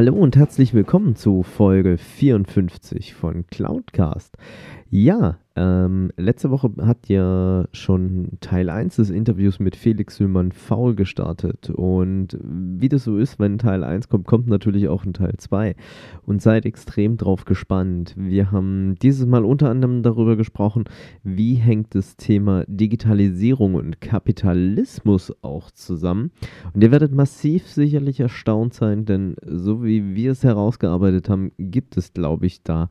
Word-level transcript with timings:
Hallo 0.00 0.14
und 0.14 0.34
herzlich 0.34 0.72
willkommen 0.72 1.14
zu 1.14 1.42
Folge 1.42 1.98
54 1.98 3.12
von 3.12 3.46
Cloudcast. 3.48 4.34
Ja, 4.92 5.38
ähm, 5.54 6.10
letzte 6.16 6.50
Woche 6.50 6.72
hat 6.80 7.08
ja 7.08 7.64
schon 7.72 8.38
Teil 8.40 8.68
1 8.68 8.96
des 8.96 9.10
Interviews 9.10 9.60
mit 9.60 9.76
Felix 9.76 10.16
Süllmann 10.16 10.50
faul 10.50 10.96
gestartet. 10.96 11.70
Und 11.70 12.36
wie 12.42 12.88
das 12.88 13.04
so 13.04 13.16
ist, 13.16 13.38
wenn 13.38 13.58
Teil 13.58 13.84
1 13.84 14.08
kommt, 14.08 14.26
kommt 14.26 14.48
natürlich 14.48 14.88
auch 14.88 15.04
ein 15.04 15.12
Teil 15.12 15.34
2. 15.38 15.76
Und 16.26 16.42
seid 16.42 16.66
extrem 16.66 17.16
drauf 17.16 17.44
gespannt. 17.44 18.14
Wir 18.16 18.50
haben 18.50 18.96
dieses 19.00 19.26
Mal 19.26 19.44
unter 19.44 19.70
anderem 19.70 20.02
darüber 20.02 20.34
gesprochen, 20.34 20.84
wie 21.22 21.54
hängt 21.54 21.94
das 21.94 22.16
Thema 22.16 22.64
Digitalisierung 22.66 23.74
und 23.76 24.00
Kapitalismus 24.00 25.32
auch 25.42 25.70
zusammen. 25.70 26.32
Und 26.74 26.82
ihr 26.82 26.90
werdet 26.90 27.12
massiv 27.12 27.68
sicherlich 27.68 28.18
erstaunt 28.18 28.74
sein, 28.74 29.04
denn 29.04 29.36
so 29.46 29.84
wie 29.84 30.16
wir 30.16 30.32
es 30.32 30.42
herausgearbeitet 30.42 31.28
haben, 31.28 31.52
gibt 31.58 31.96
es, 31.96 32.12
glaube 32.12 32.46
ich, 32.46 32.64
da 32.64 32.88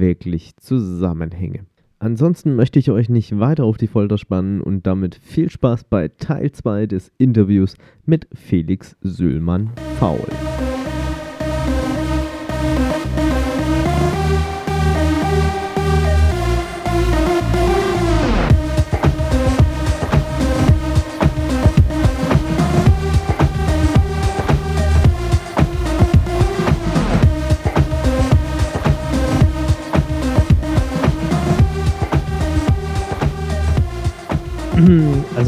wirklich 0.00 0.56
Zusammenhänge. 0.56 1.66
Ansonsten 1.98 2.56
möchte 2.56 2.80
ich 2.80 2.90
euch 2.90 3.08
nicht 3.08 3.38
weiter 3.38 3.62
auf 3.62 3.76
die 3.76 3.86
Folter 3.86 4.18
spannen 4.18 4.60
und 4.60 4.88
damit 4.88 5.14
viel 5.14 5.48
Spaß 5.48 5.84
bei 5.84 6.08
Teil 6.08 6.50
2 6.50 6.86
des 6.86 7.12
Interviews 7.16 7.76
mit 8.04 8.26
Felix 8.34 8.96
Süllmann-Faul. 9.02 10.81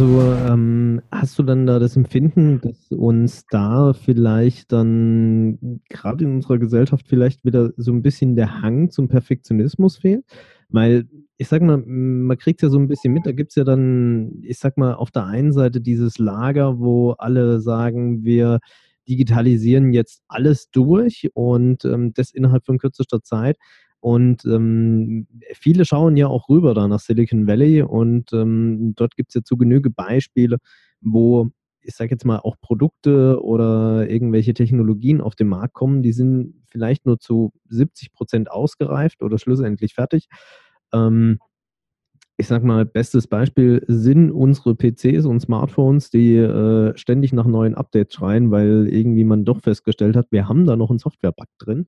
Also 0.05 0.20
ähm, 0.20 1.00
hast 1.10 1.38
du 1.38 1.42
dann 1.42 1.66
da 1.66 1.78
das 1.78 1.97
Empfinden, 1.97 2.60
dass 2.60 2.91
uns 2.91 3.47
da 3.48 3.94
vielleicht 3.94 4.70
dann 4.70 5.80
gerade 5.88 6.24
in 6.24 6.34
unserer 6.34 6.58
Gesellschaft 6.58 7.08
vielleicht 7.08 7.42
wieder 7.46 7.72
so 7.78 7.91
ein 7.91 8.02
bisschen 8.02 8.36
der 8.36 8.61
Hang 8.61 8.91
zum 8.91 9.08
Perfektionismus 9.08 9.96
fehlt? 9.96 10.27
Weil 10.69 11.08
ich 11.38 11.48
sag 11.48 11.62
mal, 11.62 11.78
man 11.78 12.36
kriegt 12.36 12.61
ja 12.61 12.69
so 12.69 12.78
ein 12.78 12.86
bisschen 12.86 13.14
mit, 13.14 13.24
da 13.24 13.33
gibt 13.33 13.52
es 13.52 13.55
ja 13.56 13.64
dann, 13.64 14.42
ich 14.42 14.58
sag 14.58 14.77
mal, 14.77 14.92
auf 14.92 15.11
der 15.11 15.24
einen 15.24 15.55
Seite 15.55 15.80
dieses 15.80 16.18
Lager, 16.18 16.78
wo 16.78 17.12
alle 17.12 17.62
sagen, 17.62 18.24
wir 18.24 18.58
digitalisieren 19.08 19.94
jetzt 19.94 20.22
alles 20.28 20.68
durch 20.70 21.30
und 21.33 21.86
ähm, 21.86 22.12
das 22.12 22.30
innerhalb 22.30 22.67
von 22.67 22.77
kürzester 22.77 23.23
Zeit. 23.23 23.56
Und 24.05 24.45
ähm, 24.45 25.27
viele 25.55 25.87
schauen 25.87 26.19
ja 26.19 26.27
auch 26.27 26.51
rüber 26.51 26.75
da 26.75 26.87
nach 26.89 27.01
Silicon 27.01 27.47
Valley 27.47 27.81
und 27.81 28.35
ähm, 28.35 28.92
dort 28.97 29.17
gibt 29.17 29.31
es 29.31 29.35
ja 29.37 29.42
zu 29.42 29.57
Genüge 29.57 29.89
Beispiele, 29.89 30.59
wo 31.01 31.48
ich 31.81 31.95
sage 31.95 32.11
jetzt 32.11 32.27
mal 32.27 32.39
auch 32.39 32.57
Produkte 32.61 33.42
oder 33.42 34.07
irgendwelche 34.11 34.53
Technologien 34.53 35.23
auf 35.23 35.37
den 35.37 35.48
Markt 35.48 35.73
kommen, 35.73 36.03
die 36.03 36.13
sind 36.13 36.67
vielleicht 36.69 37.07
nur 37.07 37.19
zu 37.19 37.53
70 37.70 38.13
Prozent 38.13 38.51
ausgereift 38.51 39.23
oder 39.23 39.39
schlussendlich 39.39 39.95
fertig. 39.95 40.27
Ähm, 40.92 41.39
ich 42.36 42.47
sage 42.47 42.67
mal, 42.67 42.85
bestes 42.85 43.27
Beispiel 43.27 43.86
sind 43.89 44.33
unsere 44.33 44.75
PCs 44.75 45.25
und 45.25 45.41
Smartphones, 45.41 46.11
die 46.11 46.36
äh, 46.36 46.95
ständig 46.98 47.33
nach 47.33 47.47
neuen 47.47 47.75
Updates 47.75 48.13
schreien, 48.17 48.51
weil 48.51 48.86
irgendwie 48.86 49.25
man 49.25 49.47
doch 49.47 49.63
festgestellt 49.63 50.15
hat, 50.15 50.27
wir 50.31 50.47
haben 50.47 50.67
da 50.67 50.77
noch 50.77 50.91
einen 50.91 50.98
Software-Bug 50.98 51.48
drin. 51.59 51.86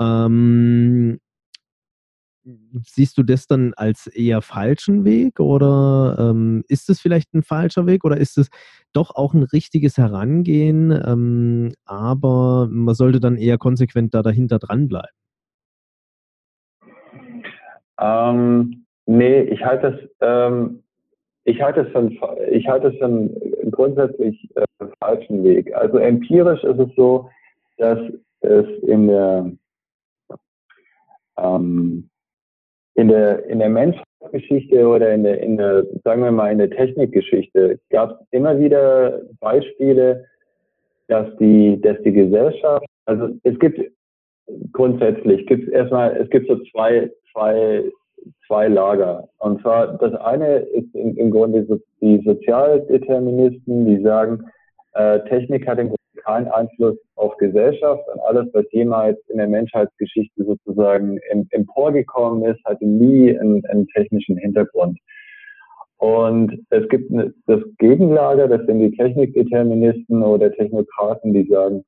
Ähm, 0.00 1.18
siehst 2.84 3.18
du 3.18 3.22
das 3.22 3.46
dann 3.46 3.74
als 3.76 4.06
eher 4.06 4.42
falschen 4.42 5.04
Weg 5.04 5.40
oder 5.40 6.16
ähm, 6.18 6.64
ist 6.68 6.88
es 6.88 7.00
vielleicht 7.00 7.34
ein 7.34 7.42
falscher 7.42 7.86
Weg 7.86 8.04
oder 8.04 8.16
ist 8.16 8.38
es 8.38 8.48
doch 8.92 9.14
auch 9.14 9.34
ein 9.34 9.42
richtiges 9.42 9.98
Herangehen, 9.98 10.90
ähm, 11.06 11.72
aber 11.84 12.68
man 12.70 12.94
sollte 12.94 13.20
dann 13.20 13.36
eher 13.36 13.58
konsequent 13.58 14.14
da 14.14 14.22
dahinter 14.22 14.58
dranbleiben? 14.58 15.10
Ähm, 18.00 18.86
nee, 19.06 19.42
ich 19.42 19.62
halte 19.64 19.92
das, 19.92 20.00
ähm, 20.20 20.82
ich 21.44 21.60
es 21.60 21.88
für, 21.92 22.08
es 22.08 22.98
für 22.98 23.04
einen 23.04 23.70
grundsätzlich 23.70 24.48
äh, 24.56 24.86
falschen 25.00 25.44
Weg. 25.44 25.74
Also 25.74 25.98
empirisch 25.98 26.64
ist 26.64 26.78
es 26.78 26.88
so, 26.96 27.28
dass 27.76 27.98
es 28.40 28.66
in 28.82 29.08
der 29.08 29.52
ähm, 31.36 32.09
in 32.94 33.08
der, 33.08 33.44
in 33.46 33.58
der 33.58 33.68
Menschheitsgeschichte 33.68 34.86
oder 34.86 35.12
in 35.12 35.22
der, 35.24 35.40
in 35.40 35.56
der, 35.56 35.84
sagen 36.04 36.22
wir 36.22 36.32
mal, 36.32 36.52
in 36.52 36.58
der 36.58 36.70
Technikgeschichte 36.70 37.78
gab 37.90 38.10
es 38.10 38.26
immer 38.30 38.58
wieder 38.58 39.20
Beispiele, 39.40 40.26
dass 41.08 41.26
die, 41.38 41.80
dass 41.80 42.00
die 42.02 42.12
Gesellschaft, 42.12 42.86
also 43.06 43.28
es 43.42 43.58
gibt 43.58 43.80
grundsätzlich, 44.72 45.46
gibt 45.46 45.68
erstmal, 45.70 46.16
es 46.16 46.28
gibt 46.30 46.48
so 46.48 46.56
zwei, 46.70 47.10
zwei, 47.32 47.84
zwei 48.46 48.68
Lager. 48.68 49.28
Und 49.38 49.60
zwar, 49.62 49.98
das 49.98 50.14
eine 50.14 50.58
ist 50.58 50.94
im, 50.94 51.30
Grunde 51.30 51.66
die 52.00 52.22
Sozialdeterministen, 52.24 53.86
die 53.86 54.02
sagen, 54.02 54.44
äh, 54.94 55.20
Technik 55.28 55.66
hat 55.66 55.78
im 55.78 55.94
keinen 56.24 56.48
Einfluss 56.48 56.96
auf 57.16 57.36
Gesellschaft, 57.38 58.02
an 58.12 58.20
alles, 58.20 58.48
was 58.52 58.64
jemals 58.72 59.18
in 59.28 59.38
der 59.38 59.48
Menschheitsgeschichte 59.48 60.44
sozusagen 60.44 61.18
emporgekommen 61.50 62.44
ist, 62.44 62.64
hatte 62.64 62.86
nie 62.86 63.38
einen, 63.38 63.64
einen 63.66 63.86
technischen 63.88 64.36
Hintergrund. 64.36 64.98
Und 65.98 66.64
es 66.70 66.88
gibt 66.88 67.12
das 67.46 67.60
Gegenlager, 67.78 68.48
das 68.48 68.64
sind 68.66 68.80
die 68.80 68.96
Technikdeterministen 68.96 70.22
oder 70.22 70.50
Technokraten, 70.50 71.34
die 71.34 71.46
sagen, 71.46 71.84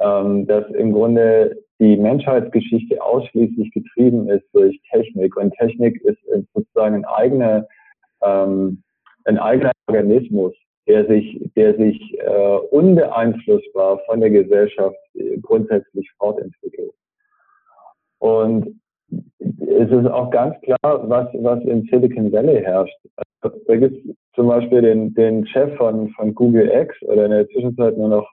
ähm, 0.00 0.46
dass 0.46 0.68
im 0.72 0.92
Grunde 0.92 1.56
die 1.78 1.96
Menschheitsgeschichte 1.96 3.00
ausschließlich 3.00 3.70
getrieben 3.72 4.28
ist 4.28 4.44
durch 4.52 4.80
Technik. 4.90 5.36
Und 5.36 5.52
Technik 5.54 6.00
ist 6.02 6.18
sozusagen 6.54 6.96
ein 6.96 7.04
eigener, 7.04 7.66
ähm, 8.22 8.82
ein 9.24 9.38
eigener 9.38 9.70
Organismus 9.86 10.54
der 10.86 11.06
sich, 11.06 11.50
der 11.56 11.76
sich 11.76 12.18
äh, 12.18 12.56
unbeeinflussbar 12.70 14.00
von 14.06 14.20
der 14.20 14.30
Gesellschaft 14.30 14.96
äh, 15.14 15.38
grundsätzlich 15.38 16.10
fortentwickelt. 16.18 16.92
Und 18.18 18.80
es 19.58 19.90
ist 19.90 20.06
auch 20.06 20.30
ganz 20.30 20.54
klar, 20.62 21.08
was, 21.08 21.28
was 21.34 21.62
in 21.64 21.82
Silicon 21.90 22.32
Valley 22.32 22.62
herrscht. 22.62 22.96
Also, 23.42 23.56
da 23.66 23.76
gibt 23.76 24.06
es 24.06 24.16
zum 24.34 24.48
Beispiel 24.48 24.82
den, 24.82 25.14
den 25.14 25.46
Chef 25.46 25.74
von, 25.76 26.08
von 26.10 26.34
Google 26.34 26.70
X 26.70 27.00
oder 27.02 27.24
in 27.26 27.32
der 27.32 27.48
Zwischenzeit 27.48 27.96
nur 27.96 28.08
noch, 28.08 28.28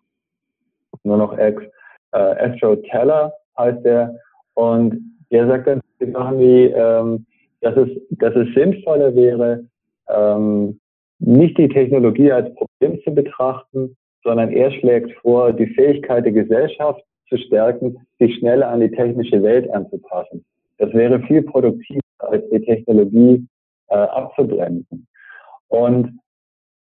nur 1.04 1.18
noch 1.18 1.38
X, 1.38 1.64
äh, 2.12 2.18
Astro 2.18 2.76
Teller 2.76 3.34
heißt 3.58 3.84
der. 3.84 4.16
Und 4.54 5.16
der 5.32 5.48
sagt 5.48 5.68
dann 5.68 5.82
Sachen 6.00 6.40
wie, 6.40 6.66
ähm, 6.66 7.26
dass, 7.62 7.76
es, 7.78 7.90
dass 8.12 8.36
es 8.36 8.54
sinnvoller 8.54 9.14
wäre, 9.16 9.66
ähm, 10.08 10.80
nicht 11.20 11.58
die 11.58 11.68
Technologie 11.68 12.32
als 12.32 12.54
Problem 12.56 13.02
zu 13.04 13.14
betrachten, 13.14 13.96
sondern 14.24 14.52
er 14.52 14.72
schlägt 14.72 15.12
vor, 15.22 15.54
die 15.54 15.68
Fähigkeit 15.68 16.26
der 16.26 16.32
Gesellschaft 16.32 17.04
zu 17.30 17.38
stärken, 17.38 17.98
sich 18.20 18.36
schneller 18.36 18.70
an 18.70 18.82
die 18.82 18.92
technische 18.92 19.42
Welt 19.44 19.70
anzupassen. 19.72 20.44
Das 20.78 20.94
wäre 20.94 21.20
viel 21.22 21.44
produktiver, 21.44 22.00
als 22.20 22.44
die 22.50 22.62
Technologie 22.62 23.46
äh, 23.90 23.96
abzubremsen. 23.96 25.08
Und 25.68 26.20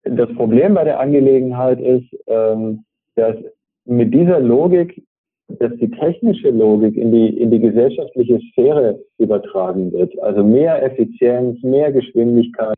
das 0.04 0.32
Problem 0.34 0.74
bei 0.74 0.84
der 0.84 1.00
Angelegenheit 1.00 1.80
ist, 1.80 2.08
ähm, 2.26 2.84
dass 3.16 3.36
mit 3.84 4.12
dieser 4.14 4.40
Logik, 4.40 5.02
dass 5.48 5.72
die 5.76 5.90
technische 5.90 6.50
Logik 6.50 6.96
in 6.96 7.10
die, 7.10 7.40
in 7.40 7.50
die 7.50 7.60
gesellschaftliche 7.60 8.40
Sphäre 8.50 8.98
übertragen 9.18 9.92
wird, 9.92 10.18
also 10.22 10.44
mehr 10.44 10.82
Effizienz, 10.82 11.62
mehr 11.62 11.90
Geschwindigkeit 11.92 12.76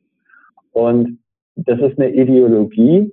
und 0.72 1.18
das 1.56 1.80
ist 1.80 1.98
eine 1.98 2.10
Ideologie, 2.10 3.12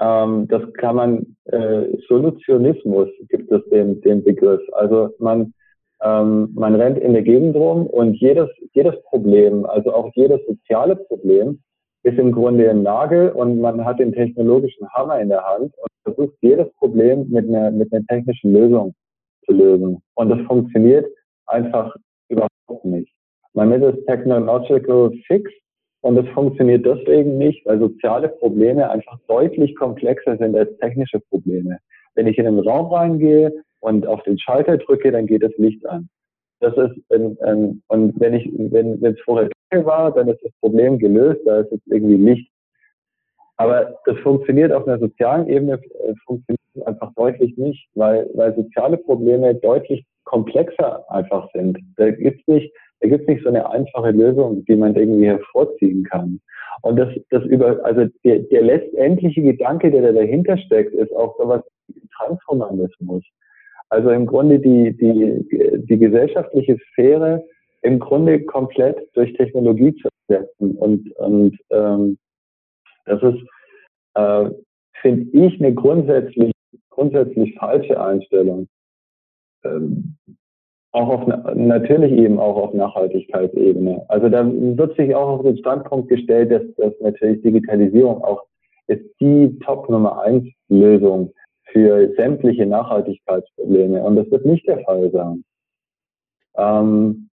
ähm, 0.00 0.48
das 0.48 0.62
kann 0.74 0.96
man, 0.96 1.36
äh, 1.44 1.96
Solutionismus 2.08 3.08
gibt 3.28 3.50
es 3.52 3.62
den, 3.70 4.00
den 4.00 4.24
Begriff. 4.24 4.60
Also 4.72 5.10
man, 5.18 5.54
ähm, 6.02 6.50
man 6.54 6.74
rennt 6.74 6.98
in 6.98 7.12
der 7.12 7.22
Gegend 7.22 7.54
rum 7.54 7.86
und 7.86 8.14
jedes, 8.14 8.48
jedes 8.72 9.00
Problem, 9.04 9.64
also 9.66 9.94
auch 9.94 10.10
jedes 10.14 10.40
soziale 10.46 10.96
Problem, 10.96 11.62
ist 12.04 12.18
im 12.18 12.32
Grunde 12.32 12.68
ein 12.68 12.82
Nagel 12.82 13.30
und 13.30 13.60
man 13.60 13.84
hat 13.84 14.00
den 14.00 14.12
technologischen 14.12 14.88
Hammer 14.90 15.20
in 15.20 15.28
der 15.28 15.44
Hand 15.44 15.72
und 15.76 15.88
versucht 16.02 16.34
jedes 16.40 16.72
Problem 16.74 17.28
mit 17.30 17.46
einer, 17.48 17.70
mit 17.70 17.92
einer 17.92 18.04
technischen 18.06 18.52
Lösung 18.52 18.94
zu 19.46 19.52
lösen. 19.52 20.02
Und 20.14 20.28
das 20.30 20.40
funktioniert 20.48 21.06
einfach 21.46 21.94
überhaupt 22.28 22.84
nicht. 22.84 23.12
Man 23.54 23.68
nennt 23.68 23.84
es 23.84 24.04
Technological 24.06 25.12
Fix 25.26 25.48
und 26.02 26.16
das 26.16 26.26
funktioniert 26.34 26.84
deswegen 26.84 27.38
nicht, 27.38 27.64
weil 27.64 27.78
soziale 27.78 28.28
Probleme 28.28 28.90
einfach 28.90 29.18
deutlich 29.28 29.74
komplexer 29.76 30.36
sind 30.36 30.56
als 30.56 30.76
technische 30.78 31.20
Probleme. 31.20 31.78
Wenn 32.14 32.26
ich 32.26 32.38
in 32.38 32.46
einen 32.46 32.58
Raum 32.58 32.92
reingehe 32.92 33.52
und 33.80 34.06
auf 34.06 34.22
den 34.24 34.38
Schalter 34.38 34.78
drücke, 34.78 35.12
dann 35.12 35.26
geht 35.26 35.44
das 35.44 35.56
Licht 35.58 35.86
an. 35.86 36.08
Das 36.58 36.76
ist 36.76 37.12
ein, 37.12 37.82
und 37.88 38.20
wenn 38.20 38.34
ich, 38.34 38.50
wenn 38.52 39.04
es 39.04 39.20
vorher 39.20 39.48
dunkel 39.70 39.86
war, 39.86 40.12
dann 40.12 40.28
ist 40.28 40.42
das 40.44 40.52
Problem 40.60 40.98
gelöst, 40.98 41.40
da 41.44 41.60
ist 41.60 41.70
jetzt 41.70 41.86
irgendwie 41.86 42.16
Licht. 42.16 42.50
Aber 43.56 43.94
das 44.06 44.18
funktioniert 44.18 44.72
auf 44.72 44.86
einer 44.88 44.98
sozialen 44.98 45.48
Ebene, 45.48 45.74
äh, 45.74 46.14
funktioniert 46.26 46.58
einfach 46.84 47.12
deutlich 47.14 47.56
nicht, 47.56 47.88
weil, 47.94 48.28
weil 48.34 48.56
soziale 48.56 48.96
Probleme 48.96 49.54
deutlich 49.54 50.04
komplexer 50.24 51.04
einfach 51.10 51.48
sind. 51.52 51.78
Da 51.96 52.10
gibt's 52.10 52.46
nicht, 52.48 52.72
da 53.02 53.08
gibt's 53.08 53.26
nicht 53.26 53.42
so 53.42 53.48
eine 53.48 53.68
einfache 53.68 54.12
Lösung, 54.12 54.64
die 54.64 54.76
man 54.76 54.94
irgendwie 54.94 55.26
hervorziehen 55.26 56.04
kann. 56.04 56.40
Und 56.82 56.96
das, 56.96 57.08
das 57.30 57.44
über, 57.44 57.84
also 57.84 58.06
der, 58.24 58.38
der 58.40 58.62
letztendliche 58.62 59.42
Gedanke, 59.42 59.90
der 59.90 60.02
da 60.02 60.12
dahinter 60.12 60.56
steckt, 60.56 60.94
ist 60.94 61.12
auch 61.14 61.36
sowas 61.36 61.62
wie 61.88 62.00
Transhumanismus. 62.16 63.24
Also 63.88 64.10
im 64.10 64.26
Grunde 64.26 64.60
die, 64.60 64.96
die, 64.96 65.82
die 65.84 65.98
gesellschaftliche 65.98 66.78
Sphäre 66.92 67.44
im 67.82 67.98
Grunde 67.98 68.44
komplett 68.44 68.96
durch 69.14 69.32
Technologie 69.34 69.94
zu 69.96 70.08
ersetzen. 70.28 70.76
Und, 70.76 71.10
und 71.16 71.58
ähm, 71.70 72.18
das 73.04 73.20
ist, 73.22 73.42
äh, 74.14 74.50
finde 75.00 75.26
ich, 75.36 75.60
eine 75.60 75.74
grundsätzlich, 75.74 76.52
grundsätzlich 76.90 77.54
falsche 77.58 78.00
Einstellung. 78.00 78.68
Ähm, 79.64 80.16
auch 80.92 81.08
auf 81.08 81.54
natürlich 81.54 82.12
eben 82.12 82.38
auch 82.38 82.56
auf 82.56 82.74
Nachhaltigkeitsebene. 82.74 84.04
Also 84.08 84.28
da 84.28 84.46
wird 84.46 84.96
sich 84.96 85.14
auch 85.14 85.38
auf 85.38 85.42
den 85.42 85.56
Standpunkt 85.56 86.08
gestellt, 86.08 86.52
dass, 86.52 86.62
dass 86.76 86.92
natürlich 87.00 87.42
Digitalisierung 87.42 88.22
auch 88.22 88.44
ist 88.88 89.04
die 89.20 89.58
Top 89.60 89.88
Nummer 89.88 90.20
eins 90.22 90.44
Lösung 90.68 91.32
für 91.66 92.12
sämtliche 92.16 92.66
Nachhaltigkeitsprobleme. 92.66 94.02
Und 94.02 94.16
das 94.16 94.30
wird 94.30 94.44
nicht 94.44 94.66
der 94.66 94.80
Fall 94.80 95.10
sein. 95.10 95.44
Ähm, 96.56 97.28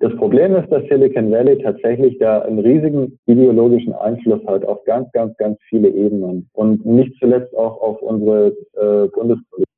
das 0.00 0.14
Problem 0.16 0.54
ist, 0.56 0.70
dass 0.70 0.82
Silicon 0.88 1.30
Valley 1.30 1.62
tatsächlich 1.62 2.18
da 2.18 2.40
einen 2.40 2.58
riesigen 2.58 3.18
ideologischen 3.26 3.94
Einfluss 3.94 4.44
hat 4.46 4.64
auf 4.64 4.84
ganz, 4.84 5.10
ganz, 5.12 5.34
ganz 5.38 5.58
viele 5.68 5.88
Ebenen 5.88 6.50
und 6.52 6.84
nicht 6.84 7.16
zuletzt 7.18 7.54
auch 7.56 7.80
auf 7.80 8.02
unsere 8.02 8.48
äh, 8.74 9.08
Bundespolitik. 9.08 9.69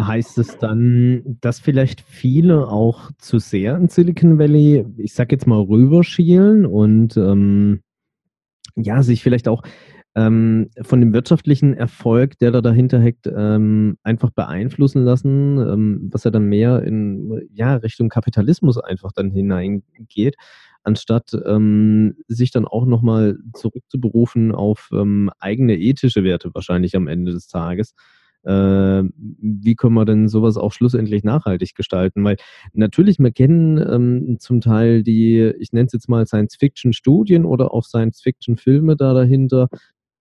Heißt 0.00 0.38
es 0.38 0.58
dann, 0.58 1.38
dass 1.40 1.58
vielleicht 1.58 2.02
viele 2.02 2.68
auch 2.68 3.10
zu 3.18 3.40
sehr 3.40 3.76
in 3.76 3.88
Silicon 3.88 4.38
Valley, 4.38 4.86
ich 4.96 5.12
sag 5.12 5.32
jetzt 5.32 5.46
mal, 5.46 5.60
rüberschielen 5.60 6.66
und 6.66 7.16
ähm, 7.16 7.80
ja, 8.76 9.02
sich 9.02 9.22
vielleicht 9.22 9.48
auch 9.48 9.62
ähm, 10.14 10.70
von 10.82 11.00
dem 11.00 11.12
wirtschaftlichen 11.12 11.74
Erfolg, 11.74 12.38
der 12.38 12.50
da 12.50 12.60
dahinter 12.60 13.00
hängt, 13.00 13.26
ähm, 13.26 13.98
einfach 14.02 14.30
beeinflussen 14.30 15.04
lassen, 15.04 15.58
ähm, 15.58 16.08
was 16.12 16.24
ja 16.24 16.30
dann 16.30 16.44
mehr 16.44 16.82
in 16.82 17.48
ja, 17.52 17.74
Richtung 17.76 18.08
Kapitalismus 18.08 18.78
einfach 18.78 19.12
dann 19.12 19.30
hineingeht, 19.30 20.36
anstatt 20.82 21.36
ähm, 21.46 22.16
sich 22.26 22.50
dann 22.50 22.64
auch 22.64 22.86
nochmal 22.86 23.38
zurückzuberufen 23.54 24.52
auf 24.52 24.90
ähm, 24.92 25.30
eigene 25.38 25.76
ethische 25.76 26.24
Werte 26.24 26.54
wahrscheinlich 26.54 26.96
am 26.96 27.06
Ende 27.06 27.32
des 27.32 27.46
Tages. 27.46 27.94
Äh, 28.48 29.04
wie 29.14 29.74
können 29.74 29.94
wir 29.94 30.06
denn 30.06 30.28
sowas 30.28 30.56
auch 30.56 30.72
schlussendlich 30.72 31.22
nachhaltig 31.22 31.74
gestalten? 31.74 32.24
Weil 32.24 32.38
natürlich, 32.72 33.18
wir 33.18 33.30
kennen 33.30 33.76
ähm, 33.78 34.38
zum 34.40 34.62
Teil 34.62 35.02
die, 35.02 35.52
ich 35.58 35.72
nenne 35.72 35.86
es 35.86 35.92
jetzt 35.92 36.08
mal 36.08 36.26
Science-Fiction-Studien 36.26 37.44
oder 37.44 37.74
auch 37.74 37.84
Science-Fiction-Filme 37.84 38.96
da 38.96 39.12
dahinter, 39.12 39.68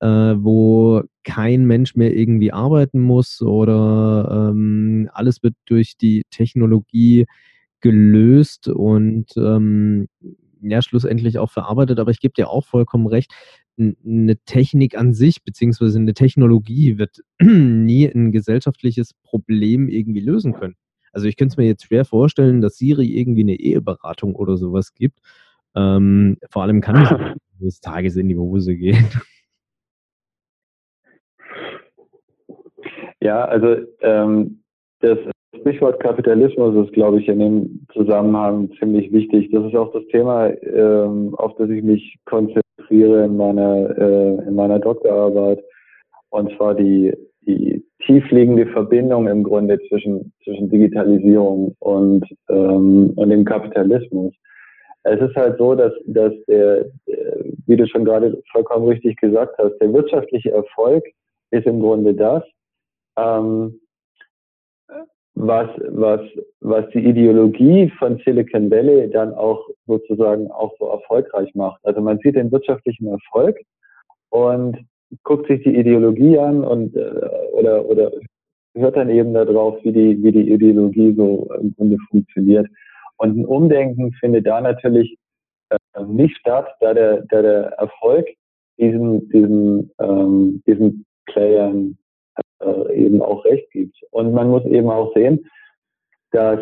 äh, 0.02 0.08
wo 0.08 1.04
kein 1.24 1.66
Mensch 1.66 1.96
mehr 1.96 2.14
irgendwie 2.16 2.52
arbeiten 2.52 3.00
muss 3.02 3.42
oder 3.42 4.50
ähm, 4.52 5.10
alles 5.14 5.42
wird 5.42 5.56
durch 5.66 5.96
die 5.98 6.24
Technologie 6.30 7.26
gelöst 7.82 8.68
und 8.68 9.28
ähm, 9.38 10.08
ja, 10.62 10.82
schlussendlich 10.82 11.40
auch 11.40 11.52
verarbeitet. 11.52 12.00
Aber 12.00 12.12
ich 12.12 12.20
gebe 12.20 12.34
dir 12.34 12.50
auch 12.50 12.66
vollkommen 12.66 13.08
recht, 13.08 13.32
eine 13.78 14.38
Technik 14.46 14.98
an 14.98 15.14
sich, 15.14 15.44
beziehungsweise 15.44 16.00
eine 16.00 16.14
Technologie 16.14 16.98
wird 16.98 17.24
nie 17.42 18.06
ein 18.06 18.32
gesellschaftliches 18.32 19.14
Problem 19.24 19.88
irgendwie 19.88 20.22
lösen 20.22 20.54
können. 20.54 20.76
Also 21.12 21.28
ich 21.28 21.38
könnte 21.38 21.54
es 21.54 21.58
mir 21.58 21.66
jetzt 21.66 21.86
schwer 21.86 22.06
vorstellen, 22.06 22.62
dass 22.62 22.78
Siri 22.78 23.08
irgendwie 23.08 23.42
eine 23.42 23.56
Eheberatung 23.56 24.36
oder 24.36 24.58
sowas 24.58 24.94
gibt. 24.94 25.20
Ähm, 25.76 26.38
vor 26.50 26.64
allem 26.64 26.82
kann 26.82 27.04
es 27.04 27.10
des 27.60 27.80
Tages 27.80 28.16
in 28.18 28.30
die 28.30 28.38
Hose 28.38 28.76
gehen. 28.76 29.06
Ja, 33.20 33.46
also 33.46 33.78
ähm, 34.02 34.62
das 35.00 35.18
Stichwort 35.60 36.00
Kapitalismus 36.00 36.86
ist, 36.86 36.94
glaube 36.94 37.20
ich, 37.20 37.28
in 37.28 37.40
dem 37.40 37.88
Zusammenhang 37.92 38.72
ziemlich 38.80 39.12
wichtig. 39.12 39.50
Das 39.52 39.66
ist 39.66 39.76
auch 39.76 39.92
das 39.92 40.06
Thema, 40.12 40.50
ähm, 40.62 41.34
auf 41.36 41.56
das 41.58 41.70
ich 41.70 41.84
mich 41.84 42.16
konzentriere 42.26 42.67
in 42.90 43.38
meiner, 43.38 43.98
äh, 43.98 44.48
in 44.48 44.56
meiner 44.56 44.80
Doktorarbeit. 44.80 45.64
Und 46.30 46.56
zwar 46.58 46.76
die, 46.76 47.14
die 47.42 47.84
tiefliegende 48.06 48.66
Verbindung 48.68 49.28
im 49.28 49.44
Grunde 49.44 49.80
zwischen, 49.88 50.34
zwischen 50.44 50.70
Digitalisierung 50.70 51.76
und, 51.80 52.26
ähm, 52.50 53.14
und 53.16 53.30
dem 53.30 53.46
Kapitalismus. 53.46 54.34
Es 55.04 55.22
ist 55.22 55.36
halt 55.36 55.58
so, 55.58 55.74
dass, 55.74 55.94
dass 56.06 56.34
der, 56.48 56.86
wie 57.66 57.78
du 57.78 57.88
schon 57.88 58.06
gerade 58.06 58.42
vollkommen 58.52 58.88
richtig 58.88 59.18
gesagt 59.18 59.58
hast, 59.58 59.78
der 59.80 59.94
wirtschaftliche 59.94 60.52
Erfolg 60.52 61.04
ist 61.52 61.66
im 61.66 61.80
Grunde 61.80 62.14
das, 62.14 62.44
ähm, 63.18 63.80
was, 65.40 65.70
was, 65.90 66.22
was 66.62 66.90
die 66.94 67.06
Ideologie 67.06 67.92
von 68.00 68.20
Silicon 68.26 68.72
Valley 68.72 69.10
dann 69.10 69.34
auch 69.34 69.68
sozusagen 69.86 70.50
auch 70.52 70.74
so 70.80 70.88
erfolgreich 70.88 71.54
macht. 71.54 71.80
Also 71.84 72.02
man 72.02 72.18
sieht 72.20 72.36
den 72.36 72.52
wirtschaftlichen 72.52 73.08
Erfolg 73.08 73.58
und 74.30 74.78
guckt 75.24 75.48
sich 75.48 75.64
die 75.64 75.76
Ideologie 75.76 76.38
an 76.40 76.64
und 76.64 76.96
äh, 76.96 77.30
oder 77.54 77.86
oder 77.86 78.12
hört 78.76 78.98
dann 78.98 79.10
eben 79.10 79.34
darauf, 79.34 79.78
wie 79.84 79.92
die 79.92 80.22
wie 80.24 80.32
die 80.32 80.52
Ideologie 80.52 81.14
so 81.16 81.48
im 81.60 81.74
Grunde 81.76 81.98
funktioniert. 82.10 82.68
Und 83.18 83.38
ein 83.38 83.46
Umdenken 83.46 84.12
findet 84.14 84.48
da 84.48 84.60
natürlich 84.60 85.18
äh, 85.70 86.04
nicht 86.08 86.36
statt, 86.38 86.68
da 86.82 86.94
der 86.94 87.24
da 87.30 87.42
der 87.42 87.64
Erfolg 87.78 88.28
diesen 88.80 89.30
diesen 89.30 89.92
ähm, 90.00 90.64
diesen 90.66 91.06
Playern 91.28 91.98
äh, 92.60 93.06
eben 93.06 93.22
auch 93.22 93.46
recht 93.46 93.70
gibt. 93.72 93.98
Und 94.12 94.34
man 94.34 94.50
muss 94.50 94.66
eben 94.66 94.90
auch 94.90 95.14
sehen, 95.14 95.50
dass 96.32 96.60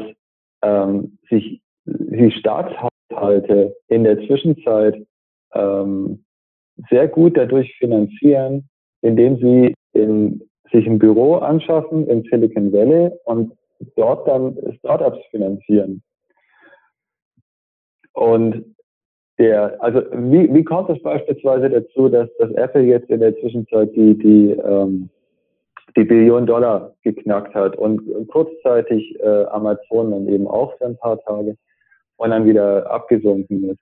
ähm, 0.62 1.18
sich 1.30 1.62
die 1.86 2.32
Staatshaushalte 2.32 3.76
in 3.88 4.04
der 4.04 4.18
Zwischenzeit 4.26 5.06
ähm, 5.54 6.24
sehr 6.90 7.08
gut 7.08 7.38
dadurch 7.38 7.74
finanzieren, 7.78 8.68
indem 9.02 9.38
sie 9.38 9.74
in, 9.94 10.42
sich 10.72 10.86
ein 10.88 11.00
Büro 11.00 11.36
anschaffen 11.36 12.08
in 12.08 12.24
Silicon 12.24 12.74
Valley 12.74 13.12
und 13.26 13.54
dort 13.96 14.28
dann 14.28 14.58
Startups 14.80 15.20
finanzieren. 15.30 16.02
Und 18.14 18.76
der, 19.38 19.82
also 19.84 20.02
wie, 20.12 20.54
wie 20.54 20.64
kommt 20.64 20.90
es 20.90 21.02
beispielsweise 21.02 21.70
dazu, 21.70 22.08
dass, 22.08 22.30
dass 22.38 22.52
Apple 22.52 22.84
jetzt 22.84 23.10
in 23.10 23.20
der 23.20 23.38
Zwischenzeit 23.40 23.94
die, 23.94 24.18
die 24.18 24.52
ähm, 24.52 25.10
die 25.96 26.04
Billion 26.04 26.46
Dollar 26.46 26.94
geknackt 27.04 27.56
hat 27.56 27.78
und 27.78 28.02
kurzzeitig 28.28 29.18
äh, 29.22 29.46
Amazon 29.46 30.12
dann 30.12 30.28
eben 30.28 30.48
auch 30.48 30.78
für 30.78 30.86
ein 30.86 30.98
paar 30.98 31.20
Tage 31.22 31.56
und 32.18 32.30
dann 32.30 32.46
wieder 32.46 32.90
abgesunken 32.90 33.70
ist. 33.70 33.80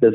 Das 0.00 0.14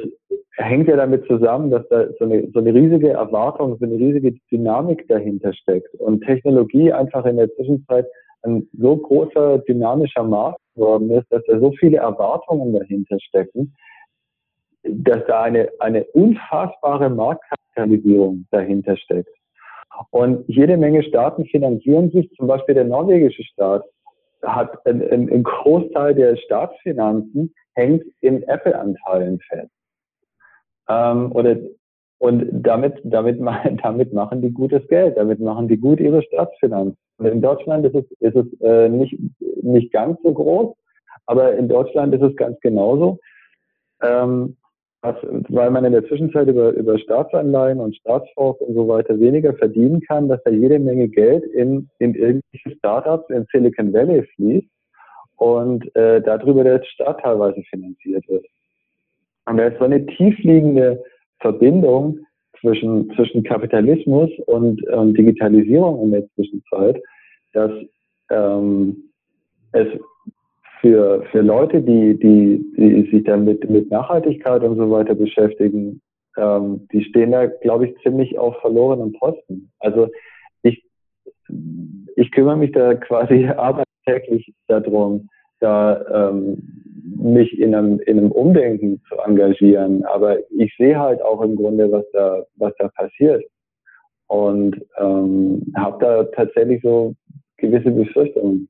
hängt 0.58 0.89
ja 0.89 0.98
damit 0.98 1.25
zusammen, 1.27 1.72
dass 1.72 1.88
da 1.89 2.08
so 2.20 2.25
eine, 2.25 2.50
so 2.51 2.60
eine 2.60 2.74
riesige 2.74 3.12
Erwartung, 3.12 3.77
so 3.80 3.86
eine 3.86 3.96
riesige 3.96 4.34
Dynamik 4.51 5.08
dahinter 5.08 5.53
steckt 5.53 5.94
und 5.96 6.22
Technologie 6.24 6.92
einfach 6.92 7.25
in 7.25 7.38
der 7.38 7.50
Zwischenzeit 7.56 8.06
ein 8.44 8.68
so 8.77 8.98
großer 8.98 9.60
dynamischer 9.60 10.24
Markt 10.24 10.60
geworden 10.75 11.10
ist, 11.12 11.32
dass 11.32 11.44
da 11.48 11.60
so 11.60 11.72
viele 11.80 11.98
Erwartungen 11.98 12.74
dahinter 12.74 13.18
stecken, 13.20 13.74
dass 14.84 15.25
da 15.27 15.44
eine, 15.44 15.70
eine 15.80 16.03
unfassbare 16.06 17.10
Marktkapitalisierung 17.10 18.46
dahinter 18.51 18.98
steckt. 18.98 19.30
Und 20.12 20.43
jede 20.47 20.77
Menge 20.77 21.03
Staaten 21.03 21.45
finanzieren 21.45 22.12
sich, 22.12 22.29
zum 22.35 22.47
Beispiel 22.47 22.75
der 22.75 22.85
norwegische 22.85 23.43
Staat 23.43 23.83
hat 24.43 24.85
ein, 24.85 25.01
ein 25.01 25.43
Großteil 25.43 26.15
der 26.15 26.35
Staatsfinanzen 26.38 27.53
hängt 27.73 28.03
in 28.21 28.43
Apple-Anteilen 28.43 29.39
fest. 29.39 29.71
Ähm, 30.89 31.31
oder 31.31 31.55
und 32.19 32.63
damit, 32.65 33.01
damit, 33.03 33.39
damit 33.83 34.13
machen 34.13 34.41
die 34.41 34.51
gutes 34.51 34.88
Geld, 34.88 35.17
damit 35.17 35.39
machen 35.39 35.67
die 35.67 35.77
gut 35.77 36.00
ihre 36.00 36.23
Staatsfinanzen. 36.23 36.97
Und 37.17 37.25
in 37.25 37.41
Deutschland 37.41 37.85
ist 37.85 37.95
es, 37.95 38.05
ist 38.19 38.35
es 38.35 38.62
äh, 38.62 38.89
nicht, 38.89 39.17
nicht 39.62 39.91
ganz 39.91 40.17
so 40.23 40.33
groß, 40.33 40.75
aber 41.25 41.55
in 41.55 41.69
Deutschland 41.69 42.13
ist 42.13 42.21
es 42.21 42.35
ganz 42.35 42.59
genauso. 42.59 43.19
Ähm, 44.01 44.57
was, 45.03 45.15
weil 45.50 45.69
man 45.69 45.83
in 45.83 45.91
der 45.91 46.07
Zwischenzeit 46.07 46.48
über, 46.48 46.72
über 46.72 46.98
Staatsanleihen 46.98 47.79
und 47.79 47.95
Staatsfonds 47.98 48.62
und 48.62 48.74
so 48.74 48.88
weiter 48.88 49.19
weniger 49.19 49.53
verdienen 49.53 50.01
kann, 50.01 50.29
dass 50.29 50.41
da 50.43 50.51
jede 50.51 50.79
Menge 50.79 51.10
Geld 51.10 51.43
in, 51.43 51.89
in 52.00 52.15
irgendwelche 52.15 52.77
Startups 52.77 53.29
in 53.29 53.45
Silicon 53.51 53.93
Valley 53.93 54.24
fließt 54.36 54.67
und 55.36 55.93
äh, 55.95 56.22
darüber 56.22 56.63
der 56.63 56.81
Staat 56.86 57.19
teilweise 57.22 57.62
finanziert 57.69 58.27
wird. 58.29 58.45
Und 59.45 59.57
da 59.57 59.67
ist 59.67 59.77
so 59.77 59.83
eine 59.83 60.05
tiefliegende 60.05 61.03
Verbindung 61.41 62.19
zwischen, 62.62 63.13
zwischen 63.15 63.43
Kapitalismus 63.43 64.29
und 64.45 64.81
ähm, 64.89 65.13
Digitalisierung 65.13 66.01
in 66.03 66.12
der 66.12 66.25
Zwischenzeit, 66.29 67.01
dass 67.51 67.72
ähm, 68.29 69.12
es 69.74 69.88
für, 70.84 71.24
für 71.32 71.40
Leute, 71.40 71.82
die, 71.82 72.20
die, 72.20 72.62
die 72.75 73.10
sich 73.10 73.24
dann 73.24 73.46
mit, 73.46 73.70
mit 73.70 73.90
Nachhaltigkeit 73.90 74.63
und 74.63 74.75
so 74.75 74.92
weiter 74.92 75.16
beschäftigen, 75.16 76.02
ähm, 76.36 76.90
die 76.92 77.06
stehen 77.06 77.32
da, 77.32 77.46
glaube 77.46 77.88
ich, 77.88 77.96
ziemlich 78.04 78.38
auf 78.38 78.60
verlorenen 78.60 79.13
Posten. 79.13 79.72
Also 79.80 80.10
ich, 80.62 80.84
ich 82.18 82.32
kümmere 82.32 82.58
mich 82.58 82.74
da 82.74 82.96
quasi 82.96 83.48
arbeitstäglich 83.58 84.54
darum, 84.68 85.30
da 85.62 86.32
ähm, 86.32 86.58
mich 87.16 87.58
in 87.58 87.74
einem, 87.74 88.00
in 88.02 88.18
einem 88.18 88.32
Umdenken 88.34 89.02
zu 89.08 89.16
engagieren. 89.25 90.04
Aber 90.04 90.38
ich 90.52 90.75
sehe 90.78 91.00
halt 91.00 91.22
auch 91.22 91.42
im 91.42 91.56
Grunde, 91.56 91.90
was 91.94 92.04
da, 92.12 92.44
was 92.58 92.74
da 92.78 92.90
passiert. 92.90 93.42
Und 94.28 94.75
ähm, 94.98 95.74
habe 95.78 96.04
da 96.04 96.24
tatsächlich 96.25 96.82
so 96.82 97.13
gewisse 97.56 97.92
Befürchtungen. 97.92 98.68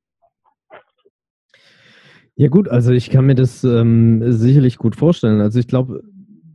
Ja 2.37 2.47
gut, 2.47 2.67
also 2.67 2.91
ich 2.91 3.09
kann 3.11 3.25
mir 3.27 3.35
das 3.35 3.63
ähm, 3.63 4.31
sicherlich 4.31 4.77
gut 4.77 4.95
vorstellen. 4.95 5.39
Also 5.39 5.59
ich 5.59 5.67
glaube, 5.67 6.01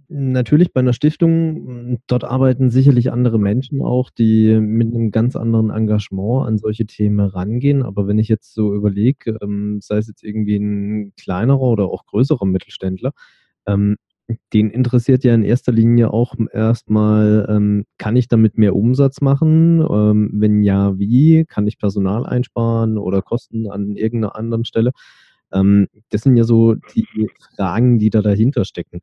natürlich 0.08 0.72
bei 0.72 0.80
einer 0.80 0.92
Stiftung, 0.92 1.98
dort 2.08 2.24
arbeiten 2.24 2.70
sicherlich 2.70 3.12
andere 3.12 3.38
Menschen 3.38 3.80
auch, 3.82 4.10
die 4.10 4.58
mit 4.58 4.92
einem 4.92 5.12
ganz 5.12 5.36
anderen 5.36 5.70
Engagement 5.70 6.48
an 6.48 6.58
solche 6.58 6.84
Themen 6.86 7.20
rangehen. 7.20 7.84
Aber 7.84 8.08
wenn 8.08 8.18
ich 8.18 8.26
jetzt 8.28 8.54
so 8.54 8.74
überlege, 8.74 9.36
ähm, 9.40 9.78
sei 9.80 9.98
es 9.98 10.08
jetzt 10.08 10.24
irgendwie 10.24 10.56
ein 10.56 11.12
kleinerer 11.16 11.60
oder 11.60 11.84
auch 11.84 12.06
größerer 12.06 12.46
Mittelständler, 12.46 13.12
ähm, 13.66 13.96
den 14.52 14.70
interessiert 14.70 15.24
ja 15.24 15.34
in 15.34 15.42
erster 15.44 15.72
Linie 15.72 16.12
auch 16.12 16.34
erstmal, 16.52 17.46
ähm, 17.48 17.84
kann 17.98 18.16
ich 18.16 18.28
damit 18.28 18.58
mehr 18.58 18.76
Umsatz 18.76 19.20
machen? 19.22 19.80
Ähm, 19.88 20.30
wenn 20.34 20.62
ja, 20.62 20.98
wie? 20.98 21.44
Kann 21.46 21.66
ich 21.66 21.78
Personal 21.78 22.26
einsparen 22.26 22.98
oder 22.98 23.22
Kosten 23.22 23.70
an 23.70 23.96
irgendeiner 23.96 24.36
anderen 24.36 24.64
Stelle? 24.66 24.92
Ähm, 25.52 25.88
das 26.10 26.22
sind 26.22 26.36
ja 26.36 26.44
so 26.44 26.74
die 26.74 27.06
Fragen, 27.54 27.98
die 27.98 28.10
da 28.10 28.22
dahinter 28.22 28.64
stecken. 28.64 29.00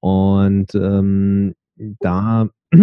Und 0.00 0.74
ähm, 0.74 1.54
da 2.00 2.48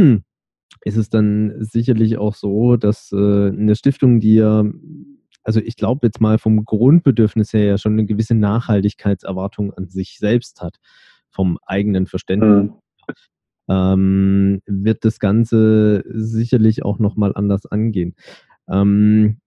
ist 0.82 0.98
es 0.98 1.10
dann 1.10 1.54
sicherlich 1.60 2.18
auch 2.18 2.36
so, 2.36 2.78
dass 2.78 3.12
äh, 3.12 3.50
eine 3.50 3.76
Stiftung, 3.76 4.20
die 4.20 4.36
ja, 4.36 4.66
also 5.44 5.60
ich 5.60 5.76
glaube 5.76 6.08
jetzt 6.08 6.22
mal 6.22 6.38
vom 6.38 6.66
Grundbedürfnis 6.66 7.54
her 7.54 7.66
ja 7.66 7.78
schon 7.78 7.94
eine 7.94 8.06
gewisse 8.06 8.36
Nachhaltigkeitserwartung 8.36 9.74
an 9.74 9.90
sich 9.90 10.18
selbst 10.18 10.62
hat, 10.62 10.78
vom 11.30 11.58
eigenen 11.66 12.08
Verständnis. 12.08 12.70
Mhm. 12.70 12.74
Ähm, 13.70 14.62
wird 14.66 15.06
das 15.06 15.20
Ganze 15.20 16.04
sicherlich 16.08 16.84
auch 16.84 17.00
nochmal 17.00 17.32
anders 17.34 17.66
angehen. 17.66 18.16
Ähm, 18.68 19.38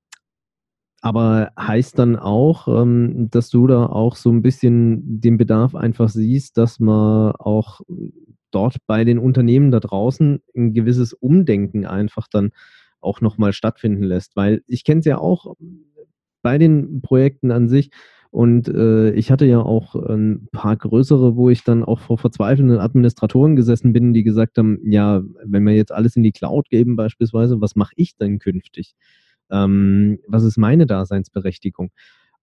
aber 1.07 1.53
heißt 1.57 2.01
dann 2.01 2.17
auch, 2.17 2.67
ähm, 2.67 3.29
dass 3.31 3.49
du 3.49 3.69
da 3.69 3.87
auch 3.87 4.17
so 4.17 4.29
ein 4.31 4.43
bisschen 4.43 5.21
den 5.21 5.37
Bedarf 5.37 5.77
einfach 5.77 6.09
siehst, 6.09 6.59
dass 6.59 6.81
man 6.81 7.31
auch 7.37 7.81
dort 8.51 8.79
bei 8.89 9.05
den 9.05 9.21
Unternehmen 9.21 9.71
da 9.71 9.79
draußen 9.79 10.43
ein 10.57 10.75
gewisses 10.75 11.13
Umdenken 11.13 11.87
einfach 11.87 12.27
dann 12.27 12.51
auch 13.01 13.21
nochmal 13.21 13.53
stattfinden 13.53 14.03
lässt. 14.03 14.35
Weil 14.35 14.63
ich 14.67 14.83
kenne 14.83 14.99
es 14.99 15.07
ja 15.07 15.19
auch 15.19 15.55
bei 16.43 16.59
den 16.59 17.03
Projekten 17.03 17.53
an 17.53 17.69
sich 17.69 17.91
und 18.33 18.67
äh, 18.67 19.13
ich 19.13 19.31
hatte 19.31 19.47
ja 19.47 19.61
auch 19.61 19.95
ein 19.95 20.49
paar 20.51 20.77
größere, 20.77 21.37
wo 21.37 21.51
ich 21.51 21.63
dann 21.63 21.85
auch 21.85 22.01
vor 22.01 22.19
verzweifelnden 22.19 22.79
Administratoren 22.79 23.55
gesessen 23.55 23.93
bin, 23.93 24.13
die 24.13 24.25
gesagt 24.25 24.59
haben, 24.59 24.81
ja, 24.83 25.23
wenn 25.45 25.63
wir 25.63 25.75
jetzt 25.75 25.93
alles 25.93 26.17
in 26.17 26.25
die 26.25 26.33
Cloud 26.33 26.69
geben 26.69 26.97
beispielsweise, 26.97 27.61
was 27.61 27.77
mache 27.77 27.93
ich 27.95 28.17
denn 28.17 28.41
künftig? 28.41 28.97
Ähm, 29.51 30.19
was 30.27 30.45
ist 30.45 30.59
meine 30.59 30.87
Daseinsberechtigung? 30.87 31.91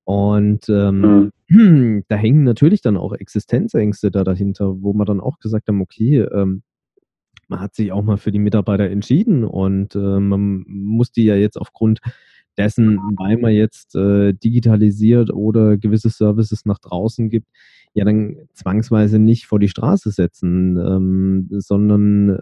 Und 0.05 0.67
ähm, 0.69 1.31
mhm. 1.47 2.03
da 2.07 2.15
hängen 2.15 2.43
natürlich 2.43 2.81
dann 2.81 2.97
auch 2.97 3.13
Existenzängste 3.13 4.11
da 4.11 4.23
dahinter, 4.23 4.81
wo 4.81 4.93
man 4.93 5.05
dann 5.05 5.21
auch 5.21 5.39
gesagt 5.39 5.67
haben, 5.67 5.81
okay, 5.81 6.19
ähm, 6.19 6.63
man 7.47 7.59
hat 7.59 7.75
sich 7.75 7.91
auch 7.91 8.03
mal 8.03 8.17
für 8.17 8.31
die 8.31 8.39
Mitarbeiter 8.39 8.89
entschieden 8.89 9.43
und 9.43 9.95
äh, 9.95 10.19
man 10.19 10.63
muss 10.67 11.11
die 11.11 11.25
ja 11.25 11.35
jetzt 11.35 11.57
aufgrund 11.57 11.99
dessen, 12.57 12.97
weil 13.17 13.37
man 13.37 13.53
jetzt 13.53 13.95
äh, 13.95 14.33
digitalisiert 14.33 15.33
oder 15.33 15.77
gewisse 15.77 16.09
Services 16.09 16.65
nach 16.65 16.79
draußen 16.79 17.29
gibt, 17.29 17.47
ja 17.93 18.05
dann 18.05 18.37
zwangsweise 18.53 19.19
nicht 19.19 19.45
vor 19.45 19.59
die 19.59 19.69
Straße 19.69 20.11
setzen, 20.11 20.77
ähm, 20.77 21.47
sondern 21.51 22.39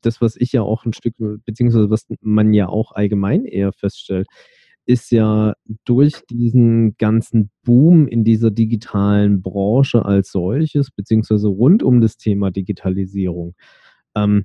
das, 0.00 0.20
was 0.20 0.36
ich 0.36 0.52
ja 0.52 0.62
auch 0.62 0.84
ein 0.84 0.92
Stück, 0.92 1.14
beziehungsweise 1.44 1.90
was 1.90 2.06
man 2.20 2.54
ja 2.54 2.68
auch 2.68 2.92
allgemein 2.92 3.44
eher 3.44 3.72
feststellt, 3.72 4.26
ist 4.86 5.10
ja 5.10 5.54
durch 5.84 6.24
diesen 6.30 6.96
ganzen 6.96 7.50
Boom 7.64 8.06
in 8.06 8.24
dieser 8.24 8.50
digitalen 8.50 9.42
Branche 9.42 10.04
als 10.04 10.30
solches, 10.30 10.90
beziehungsweise 10.92 11.48
rund 11.48 11.82
um 11.82 12.00
das 12.00 12.16
Thema 12.16 12.50
Digitalisierung, 12.50 13.54
ähm, 14.14 14.44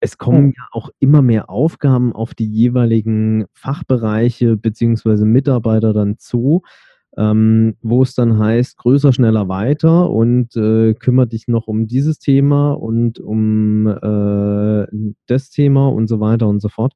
es 0.00 0.18
kommen 0.18 0.52
ja 0.56 0.64
auch 0.72 0.90
immer 1.00 1.22
mehr 1.22 1.50
Aufgaben 1.50 2.12
auf 2.12 2.34
die 2.34 2.46
jeweiligen 2.46 3.46
Fachbereiche 3.52 4.56
beziehungsweise 4.56 5.24
Mitarbeiter 5.24 5.92
dann 5.92 6.18
zu, 6.18 6.62
ähm, 7.16 7.76
wo 7.82 8.02
es 8.02 8.14
dann 8.14 8.38
heißt, 8.38 8.76
größer, 8.78 9.12
schneller, 9.12 9.48
weiter 9.48 10.10
und 10.10 10.54
äh, 10.56 10.94
kümmere 10.94 11.26
dich 11.26 11.48
noch 11.48 11.66
um 11.66 11.88
dieses 11.88 12.18
Thema 12.20 12.72
und 12.72 13.18
um 13.18 13.88
äh, 13.88 14.86
das 15.26 15.50
Thema 15.50 15.88
und 15.88 16.06
so 16.06 16.20
weiter 16.20 16.46
und 16.46 16.60
so 16.60 16.68
fort. 16.68 16.94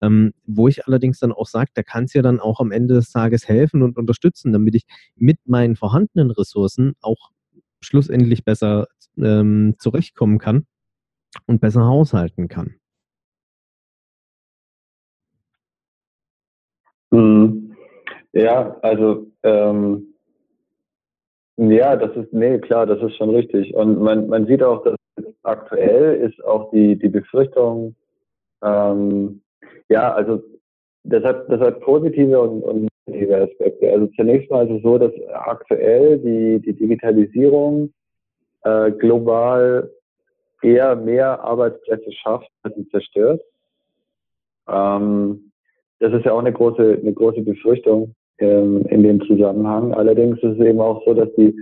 Ähm, 0.00 0.32
wo 0.46 0.68
ich 0.68 0.86
allerdings 0.86 1.18
dann 1.18 1.32
auch 1.32 1.48
sage, 1.48 1.70
da 1.74 1.82
kann 1.82 2.04
es 2.04 2.14
ja 2.14 2.22
dann 2.22 2.38
auch 2.38 2.60
am 2.60 2.70
Ende 2.70 2.94
des 2.94 3.10
Tages 3.10 3.48
helfen 3.48 3.82
und 3.82 3.96
unterstützen, 3.98 4.52
damit 4.52 4.76
ich 4.76 4.84
mit 5.16 5.38
meinen 5.44 5.74
vorhandenen 5.74 6.30
Ressourcen 6.30 6.94
auch 7.00 7.30
schlussendlich 7.80 8.44
besser 8.44 8.86
ähm, 9.18 9.74
zurechtkommen 9.78 10.38
kann 10.38 10.66
und 11.46 11.60
besser 11.60 11.86
haushalten 11.86 12.48
kann. 12.48 12.74
Mhm. 17.10 17.76
Ja, 18.32 18.76
also 18.82 19.26
ähm, 19.42 20.14
ja, 21.56 21.96
das 21.96 22.14
ist, 22.16 22.32
nee, 22.32 22.58
klar, 22.58 22.86
das 22.86 23.02
ist 23.02 23.16
schon 23.16 23.30
richtig. 23.30 23.74
Und 23.74 24.00
man, 24.00 24.28
man 24.28 24.46
sieht 24.46 24.62
auch, 24.62 24.84
dass 24.84 24.96
aktuell 25.42 26.16
ist 26.16 26.44
auch 26.44 26.70
die, 26.70 26.96
die 26.96 27.08
Befürchtung, 27.08 27.96
ähm, 28.62 29.42
ja, 29.88 30.12
also 30.12 30.42
das 31.04 31.24
hat, 31.24 31.50
das 31.50 31.60
hat 31.60 31.80
positive 31.80 32.38
und, 32.40 32.62
und 32.62 32.88
negative 33.06 33.42
Aspekte. 33.42 33.90
Also 33.90 34.06
zunächst 34.14 34.50
mal 34.50 34.68
ist 34.68 34.76
es 34.76 34.82
so, 34.82 34.98
dass 34.98 35.12
aktuell 35.32 36.18
die, 36.18 36.60
die 36.60 36.74
Digitalisierung 36.74 37.92
äh, 38.62 38.92
global 38.92 39.90
eher 40.62 40.96
mehr 40.96 41.42
Arbeitsplätze 41.42 42.12
schafft, 42.12 42.48
als 42.62 42.74
sie 42.74 42.88
zerstört. 42.88 43.42
Ähm, 44.68 45.52
das 46.00 46.12
ist 46.12 46.24
ja 46.24 46.32
auch 46.32 46.38
eine 46.38 46.52
große, 46.52 46.98
eine 47.00 47.12
große 47.12 47.42
Befürchtung 47.42 48.14
ähm, 48.38 48.84
in 48.88 49.02
dem 49.02 49.20
Zusammenhang. 49.22 49.92
Allerdings 49.94 50.38
ist 50.38 50.58
es 50.58 50.66
eben 50.66 50.80
auch 50.80 51.04
so, 51.04 51.14
dass 51.14 51.28
die, 51.36 51.58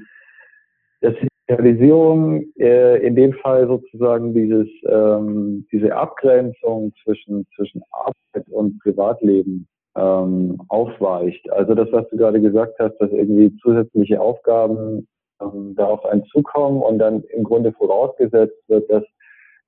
dass 1.01 1.15
die 1.21 1.29
Digitalisierung 1.49 2.45
äh, 2.59 3.07
in 3.07 3.17
dem 3.17 3.33
Fall 3.35 3.67
sozusagen 3.67 4.35
dieses, 4.35 4.69
ähm, 4.87 5.67
diese 5.73 5.95
Abgrenzung 5.95 6.93
zwischen, 7.03 7.47
zwischen 7.55 7.83
Arbeit 7.93 8.49
und 8.51 8.79
Privatleben 8.81 9.67
ähm, 9.97 10.61
aufweicht. 10.69 11.51
Also 11.53 11.75
das, 11.75 11.91
was 11.93 12.09
du 12.11 12.17
gerade 12.17 12.41
gesagt 12.41 12.79
hast, 12.79 12.99
dass 12.99 13.11
irgendwie 13.11 13.57
zusätzliche 13.63 14.21
Aufgaben 14.21 15.07
ähm, 15.41 15.75
da 15.77 15.87
auf 15.87 16.05
einen 16.05 16.25
zukommen 16.27 16.83
und 16.83 16.99
dann 16.99 17.23
im 17.25 17.45
Grunde 17.45 17.73
vorausgesetzt 17.73 18.57
wird, 18.69 18.91
dass, 18.91 19.05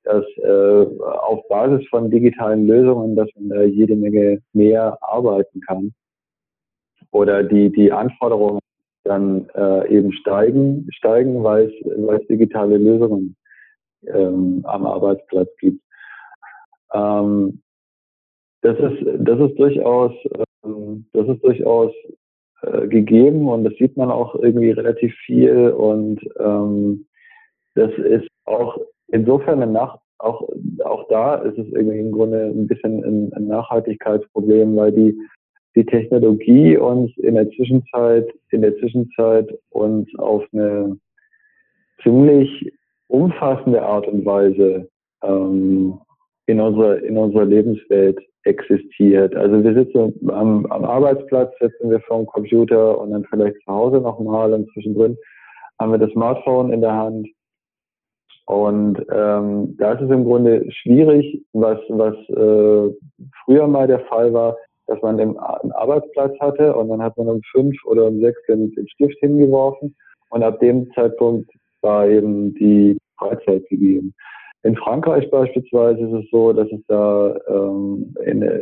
dass 0.04 0.24
äh, 0.38 0.86
auf 1.00 1.46
Basis 1.48 1.86
von 1.88 2.10
digitalen 2.10 2.66
Lösungen, 2.66 3.16
dass 3.16 3.28
man 3.36 3.48
da 3.50 3.62
jede 3.62 3.96
Menge 3.96 4.42
mehr 4.52 4.98
arbeiten 5.00 5.60
kann 5.60 5.92
oder 7.10 7.42
die, 7.42 7.70
die 7.70 7.92
Anforderungen 7.92 8.60
dann 9.04 9.48
äh, 9.54 9.88
eben 9.88 10.12
steigen, 10.12 10.86
steigen, 10.92 11.42
weil 11.42 11.66
es, 11.66 11.72
weil 11.84 12.20
es 12.20 12.26
digitale 12.26 12.76
Lösungen 12.76 13.36
ähm, 14.06 14.60
am 14.64 14.86
Arbeitsplatz 14.86 15.48
gibt. 15.58 15.82
Ähm, 16.92 17.62
das 18.62 18.78
ist, 18.78 19.06
das 19.20 19.40
ist 19.40 19.58
durchaus, 19.58 20.12
ähm, 20.64 21.06
das 21.12 21.28
ist 21.28 21.42
durchaus 21.42 21.92
äh, 22.62 22.88
gegeben 22.88 23.48
und 23.48 23.64
das 23.64 23.74
sieht 23.74 23.96
man 23.96 24.10
auch 24.10 24.34
irgendwie 24.34 24.70
relativ 24.70 25.14
viel 25.24 25.70
und 25.70 26.20
ähm, 26.38 27.06
das 27.74 27.92
ist 27.98 28.28
auch 28.44 28.78
insofern 29.08 29.62
eine 29.62 29.70
Nacht, 29.70 30.00
auch, 30.18 30.48
auch 30.84 31.06
da 31.08 31.36
ist 31.36 31.58
es 31.58 31.66
irgendwie 31.72 32.00
im 32.00 32.12
Grunde 32.12 32.46
ein 32.46 32.66
bisschen 32.66 33.04
ein, 33.04 33.32
ein 33.34 33.46
Nachhaltigkeitsproblem, 33.46 34.74
weil 34.76 34.92
die, 34.92 35.16
die 35.76 35.86
Technologie 35.86 36.76
uns 36.76 37.16
in 37.18 37.34
der 37.34 37.48
Zwischenzeit, 37.50 38.28
in 38.50 38.62
der 38.62 38.76
Zwischenzeit 38.78 39.48
uns 39.70 40.08
auf 40.18 40.44
eine 40.52 40.98
ziemlich 42.02 42.72
umfassende 43.06 43.82
Art 43.82 44.06
und 44.08 44.24
Weise 44.24 44.88
ähm, 45.22 45.98
in 46.46 46.60
unserer, 46.60 47.02
in 47.02 47.16
unserer 47.16 47.44
Lebenswelt 47.44 48.18
existiert. 48.48 49.36
Also 49.36 49.62
wir 49.62 49.74
sitzen 49.74 50.14
am, 50.30 50.66
am 50.66 50.84
Arbeitsplatz, 50.84 51.52
sitzen 51.60 51.90
wir 51.90 52.00
vor 52.00 52.18
dem 52.18 52.26
Computer 52.26 52.98
und 52.98 53.10
dann 53.10 53.24
vielleicht 53.24 53.56
zu 53.64 53.72
Hause 53.72 53.98
nochmal 54.00 54.52
und 54.52 54.68
zwischendrin 54.72 55.16
haben 55.78 55.92
wir 55.92 55.98
das 55.98 56.10
Smartphone 56.12 56.72
in 56.72 56.80
der 56.80 56.94
Hand. 56.94 57.28
Und 58.46 58.98
ähm, 59.12 59.76
da 59.76 59.92
ist 59.92 60.00
es 60.00 60.10
im 60.10 60.24
Grunde 60.24 60.64
schwierig, 60.70 61.44
was, 61.52 61.78
was 61.90 62.14
äh, 62.30 62.94
früher 63.44 63.66
mal 63.68 63.86
der 63.86 64.00
Fall 64.06 64.32
war, 64.32 64.56
dass 64.86 65.00
man 65.02 65.20
einen 65.20 65.36
Arbeitsplatz 65.36 66.32
hatte 66.40 66.74
und 66.74 66.88
dann 66.88 67.02
hat 67.02 67.16
man 67.18 67.28
um 67.28 67.42
fünf 67.52 67.76
oder 67.84 68.06
um 68.06 68.20
sechs 68.20 68.40
den, 68.48 68.72
den 68.72 68.88
Stift 68.88 69.18
hingeworfen 69.20 69.94
und 70.30 70.42
ab 70.42 70.58
dem 70.60 70.90
Zeitpunkt 70.94 71.50
war 71.82 72.08
eben 72.08 72.54
die 72.54 72.96
Freizeit 73.18 73.68
gegeben. 73.68 74.14
In 74.64 74.76
Frankreich 74.76 75.30
beispielsweise 75.30 76.00
ist 76.00 76.24
es 76.24 76.30
so, 76.30 76.52
dass 76.52 76.70
es 76.72 76.80
da 76.88 77.36
ähm, 77.48 78.14
eine, 78.24 78.60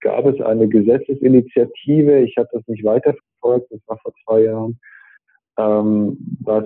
gab 0.00 0.26
es 0.26 0.40
eine 0.40 0.68
Gesetzesinitiative, 0.68 2.20
ich 2.20 2.36
habe 2.36 2.48
das 2.52 2.66
nicht 2.66 2.84
weiterverfolgt, 2.84 3.70
das 3.70 3.80
war 3.86 3.98
vor 3.98 4.12
zwei 4.24 4.42
Jahren, 4.42 4.78
ähm, 5.58 6.18
was 6.40 6.64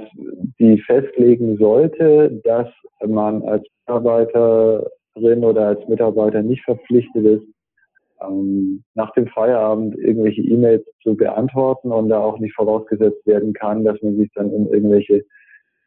die 0.59 0.81
festlegen 0.81 1.59
sollte, 1.59 2.41
dass 2.45 2.69
man 3.07 3.43
als 3.43 3.65
Mitarbeiterin 3.87 5.45
oder 5.45 5.69
als 5.69 5.89
Mitarbeiter 5.89 6.43
nicht 6.43 6.65
verpflichtet 6.65 7.25
ist, 7.25 7.47
ähm, 8.23 8.85
nach 8.95 9.13
dem 9.13 9.27
Feierabend 9.29 9.99
irgendwelche 9.99 10.43
E-Mails 10.43 10.85
zu 11.03 11.15
beantworten 11.15 11.93
und 11.93 12.09
da 12.09 12.21
auch 12.21 12.39
nicht 12.39 12.55
vorausgesetzt 12.55 13.27
werden 13.27 13.53
kann, 13.53 13.85
dass 13.85 14.01
man 14.03 14.17
sich 14.17 14.31
dann 14.35 14.51
um 14.51 14.73
irgendwelche 14.73 15.25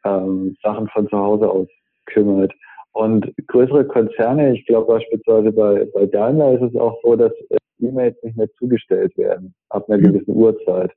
ähm, 0.04 0.56
Sachen 0.62 0.88
von 0.88 1.08
zu 1.08 1.18
Hause 1.18 1.50
aus 1.50 1.68
kümmert. 2.06 2.52
Und 2.96 3.30
größere 3.48 3.84
Konzerne, 3.84 4.54
ich 4.54 4.64
glaube 4.64 4.94
beispielsweise 4.94 5.52
bei, 5.52 5.86
bei 5.92 6.06
Daimler 6.06 6.54
ist 6.54 6.62
es 6.62 6.80
auch 6.80 6.98
so, 7.02 7.14
dass 7.14 7.32
äh, 7.50 7.58
E-Mails 7.78 8.16
nicht 8.22 8.38
mehr 8.38 8.50
zugestellt 8.58 9.14
werden 9.18 9.54
ab 9.68 9.86
einer 9.86 10.02
hm. 10.02 10.12
gewissen 10.14 10.34
Uhrzeit. 10.34 10.92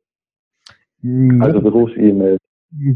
Hm, 1.02 1.42
also 1.42 1.60
Berufs-E-Mails. 1.60 2.40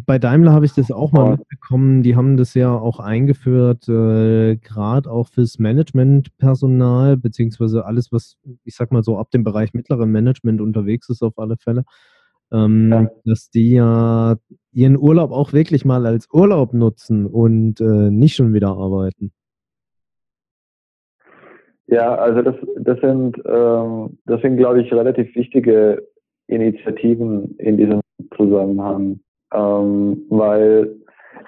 Bei 0.05 0.19
Daimler 0.19 0.53
habe 0.53 0.65
ich 0.65 0.73
das 0.73 0.89
auch 0.89 1.11
mal 1.11 1.31
mitbekommen. 1.31 2.01
Die 2.01 2.15
haben 2.15 2.37
das 2.37 2.53
ja 2.53 2.73
auch 2.73 3.01
eingeführt, 3.01 3.89
äh, 3.89 4.55
gerade 4.55 5.11
auch 5.11 5.27
fürs 5.27 5.59
Managementpersonal, 5.59 7.17
beziehungsweise 7.17 7.83
alles, 7.85 8.11
was, 8.13 8.37
ich 8.63 8.75
sag 8.75 8.93
mal 8.93 9.03
so, 9.03 9.17
ab 9.17 9.31
dem 9.31 9.43
Bereich 9.43 9.73
mittleren 9.73 10.11
Management 10.11 10.61
unterwegs 10.61 11.09
ist, 11.09 11.23
auf 11.23 11.37
alle 11.37 11.57
Fälle 11.57 11.83
ähm, 12.53 12.91
ja. 12.91 13.11
dass 13.25 13.49
die 13.49 13.71
ja 13.71 14.35
ihren 14.73 14.97
Urlaub 14.97 15.31
auch 15.31 15.53
wirklich 15.53 15.85
mal 15.85 16.05
als 16.05 16.27
Urlaub 16.33 16.73
nutzen 16.73 17.25
und 17.25 17.79
äh, 17.79 18.09
nicht 18.11 18.35
schon 18.35 18.53
wieder 18.53 18.69
arbeiten. 18.69 19.31
Ja, 21.87 22.15
also 22.15 22.41
das, 22.41 22.55
das 22.77 22.99
sind, 23.01 23.37
ähm, 23.45 24.17
sind, 24.25 24.57
glaube 24.57 24.81
ich, 24.81 24.91
relativ 24.91 25.35
wichtige 25.35 26.07
Initiativen 26.47 27.55
in 27.57 27.77
diesem 27.77 28.01
Zusammenhang, 28.35 29.19
ähm, 29.53 30.25
weil 30.29 30.95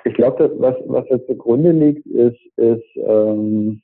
ich 0.04 0.14
glaube, 0.14 0.52
was, 0.58 0.76
was 0.86 1.10
jetzt 1.10 1.28
zugrunde 1.28 1.72
liegt, 1.72 2.06
ist, 2.06 2.40
ist, 2.58 2.86
ähm, 2.96 3.82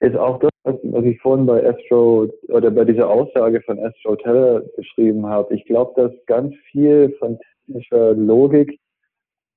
ist 0.00 0.16
auch 0.16 0.38
das, 0.40 0.50
was 0.64 1.04
ich 1.04 1.20
vorhin 1.20 1.46
bei 1.46 1.66
Astro 1.66 2.28
oder 2.48 2.70
bei 2.70 2.84
dieser 2.84 3.08
Aussage 3.08 3.62
von 3.62 3.78
Astro 3.78 4.16
Teller 4.16 4.62
beschrieben 4.76 5.26
habe. 5.26 5.54
Ich 5.54 5.64
glaube, 5.64 5.92
dass 5.96 6.12
ganz 6.26 6.54
viel 6.70 7.14
von 7.18 7.38
technischer 7.66 8.14
Logik 8.14 8.78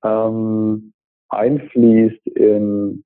ähm, 0.02 0.92
einfließt 1.28 2.26
in, 2.28 3.04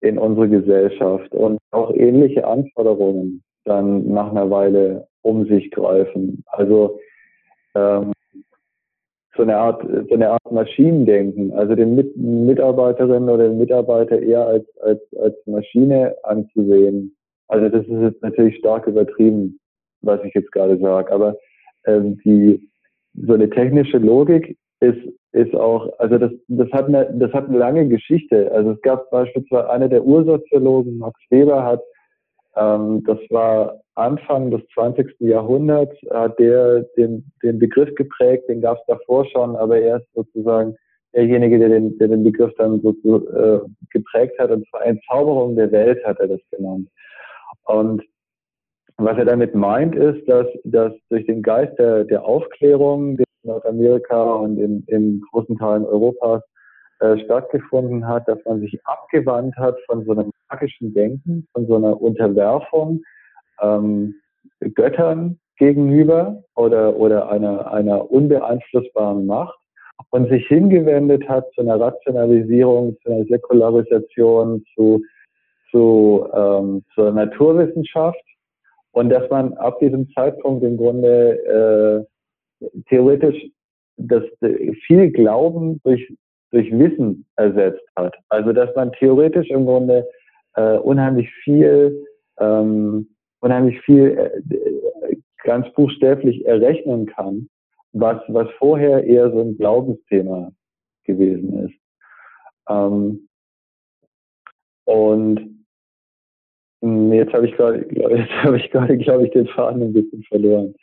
in 0.00 0.18
unsere 0.18 0.48
Gesellschaft 0.48 1.32
und 1.32 1.58
auch 1.70 1.92
ähnliche 1.92 2.46
Anforderungen 2.46 3.42
dann 3.64 4.08
nach 4.08 4.30
einer 4.30 4.50
Weile 4.50 5.06
um 5.22 5.46
sich 5.46 5.70
greifen. 5.70 6.42
Also 6.46 6.98
ähm, 7.74 8.12
so 9.36 9.42
eine 9.42 9.56
Art, 9.56 9.82
so 10.08 10.14
eine 10.14 10.30
Art 10.30 10.50
Maschinendenken, 10.50 11.52
also 11.52 11.74
den 11.74 11.94
Mit 11.94 12.16
Mitarbeiterinnen 12.16 13.28
oder 13.28 13.48
den 13.48 13.58
Mitarbeiter 13.58 14.20
eher 14.20 14.46
als, 14.46 14.66
als, 14.78 15.00
als 15.20 15.34
Maschine 15.46 16.16
anzusehen. 16.24 17.16
Also 17.46 17.68
das 17.68 17.86
ist 17.86 18.02
jetzt 18.02 18.22
natürlich 18.22 18.56
stark 18.56 18.86
übertrieben, 18.86 19.60
was 20.00 20.22
ich 20.24 20.34
jetzt 20.34 20.50
gerade 20.50 20.78
sage, 20.78 21.12
aber 21.12 21.36
ähm, 21.86 22.18
die, 22.24 22.68
so 23.26 23.34
eine 23.34 23.50
technische 23.50 23.98
Logik 23.98 24.56
ist, 24.80 24.98
ist 25.32 25.54
auch, 25.54 25.88
also 25.98 26.18
das, 26.18 26.32
das 26.48 26.70
hat 26.72 26.86
eine, 26.86 27.10
das 27.14 27.32
hat 27.32 27.48
eine 27.48 27.58
lange 27.58 27.88
Geschichte. 27.88 28.50
Also 28.52 28.72
es 28.72 28.80
gab 28.82 29.10
beispielsweise 29.10 29.70
einer 29.70 29.88
der 29.88 30.04
Ursoziologen, 30.04 30.98
Max 30.98 31.18
Weber, 31.30 31.64
hat, 31.64 31.82
ähm, 32.56 33.02
das 33.04 33.18
war 33.30 33.80
Anfang 33.94 34.50
des 34.50 34.62
20. 34.74 35.16
Jahrhunderts, 35.20 35.96
hat 36.10 36.38
der 36.38 36.82
den, 36.96 37.30
den 37.42 37.58
Begriff 37.58 37.94
geprägt, 37.96 38.48
den 38.48 38.60
gab 38.60 38.78
es 38.78 38.84
davor 38.86 39.26
schon, 39.26 39.56
aber 39.56 39.78
er 39.78 39.98
ist 39.98 40.08
sozusagen 40.14 40.76
derjenige, 41.14 41.58
der 41.58 41.70
den, 41.70 41.98
der 41.98 42.08
den 42.08 42.22
Begriff 42.22 42.52
dann 42.58 42.80
so 42.80 42.90
äh, 42.92 43.60
geprägt 43.90 44.38
hat, 44.38 44.50
und 44.50 44.68
zwar 44.68 44.84
Entzauberung 44.84 45.56
der 45.56 45.72
Welt 45.72 46.04
hat 46.04 46.20
er 46.20 46.28
das 46.28 46.40
genannt. 46.50 46.88
Und 47.64 48.02
was 48.98 49.16
er 49.16 49.24
damit 49.24 49.54
meint, 49.54 49.94
ist, 49.94 50.28
dass, 50.28 50.46
dass 50.64 50.92
durch 51.08 51.24
den 51.26 51.42
Geist 51.42 51.78
der, 51.78 52.04
der 52.04 52.24
Aufklärung, 52.24 53.16
der 53.16 53.26
in 53.44 53.50
Nordamerika 53.50 54.22
und 54.34 54.58
in, 54.58 54.82
in 54.88 55.22
großen 55.30 55.56
Teilen 55.56 55.84
Europas 55.84 56.42
äh, 56.98 57.16
stattgefunden 57.24 58.06
hat, 58.06 58.26
dass 58.26 58.38
man 58.44 58.60
sich 58.60 58.78
abgewandt 58.84 59.56
hat 59.56 59.76
von 59.86 60.04
so 60.04 60.12
einem 60.12 60.32
magischen 60.50 60.92
Denken, 60.92 61.46
von 61.52 61.66
so 61.68 61.76
einer 61.76 62.00
Unterwerfung 62.00 63.02
ähm, 63.62 64.16
Göttern 64.74 65.38
gegenüber 65.58 66.42
oder, 66.56 66.96
oder 66.96 67.30
einer, 67.30 67.72
einer 67.72 68.10
unbeeinflussbaren 68.10 69.26
Macht 69.26 69.56
und 70.10 70.28
sich 70.28 70.46
hingewendet 70.48 71.28
hat 71.28 71.48
zu 71.54 71.60
einer 71.60 71.78
Rationalisierung, 71.78 72.96
zu 73.02 73.12
einer 73.12 73.24
Säkularisation, 73.26 74.64
zu 74.74 75.02
zu, 75.70 76.26
ähm, 76.34 76.82
zur 76.94 77.12
Naturwissenschaft 77.12 78.22
und 78.98 79.10
dass 79.10 79.30
man 79.30 79.52
ab 79.54 79.78
diesem 79.78 80.10
Zeitpunkt 80.10 80.64
im 80.64 80.76
Grunde 80.76 82.06
äh, 82.60 82.68
theoretisch 82.88 83.40
das 83.96 84.24
viel 84.86 85.12
Glauben 85.12 85.80
durch 85.84 86.12
durch 86.50 86.68
Wissen 86.72 87.24
ersetzt 87.36 87.86
hat. 87.94 88.16
Also 88.28 88.52
dass 88.52 88.74
man 88.74 88.90
theoretisch 88.92 89.50
im 89.50 89.66
Grunde 89.66 90.04
äh, 90.56 90.78
unheimlich 90.78 91.30
viel 91.44 92.04
ähm, 92.40 93.08
unheimlich 93.40 93.80
viel 93.82 94.18
äh, 94.50 95.16
ganz 95.44 95.72
buchstäblich 95.74 96.44
errechnen 96.44 97.06
kann, 97.06 97.48
was 97.92 98.20
was 98.26 98.48
vorher 98.58 99.04
eher 99.04 99.30
so 99.30 99.42
ein 99.42 99.56
Glaubensthema 99.56 100.50
gewesen 101.04 101.68
ist. 101.68 101.78
Ähm, 102.68 103.28
und 104.86 105.57
jetzt 106.82 107.32
habe 107.32 107.46
ich 107.46 107.56
gerade, 107.56 107.86
jetzt 107.90 108.32
habe 108.42 108.56
ich 108.56 108.70
gerade, 108.70 108.96
glaube 108.98 109.26
ich, 109.26 109.30
den 109.32 109.46
Faden 109.48 109.82
ein 109.82 109.92
bisschen 109.92 110.22
verloren. 110.24 110.74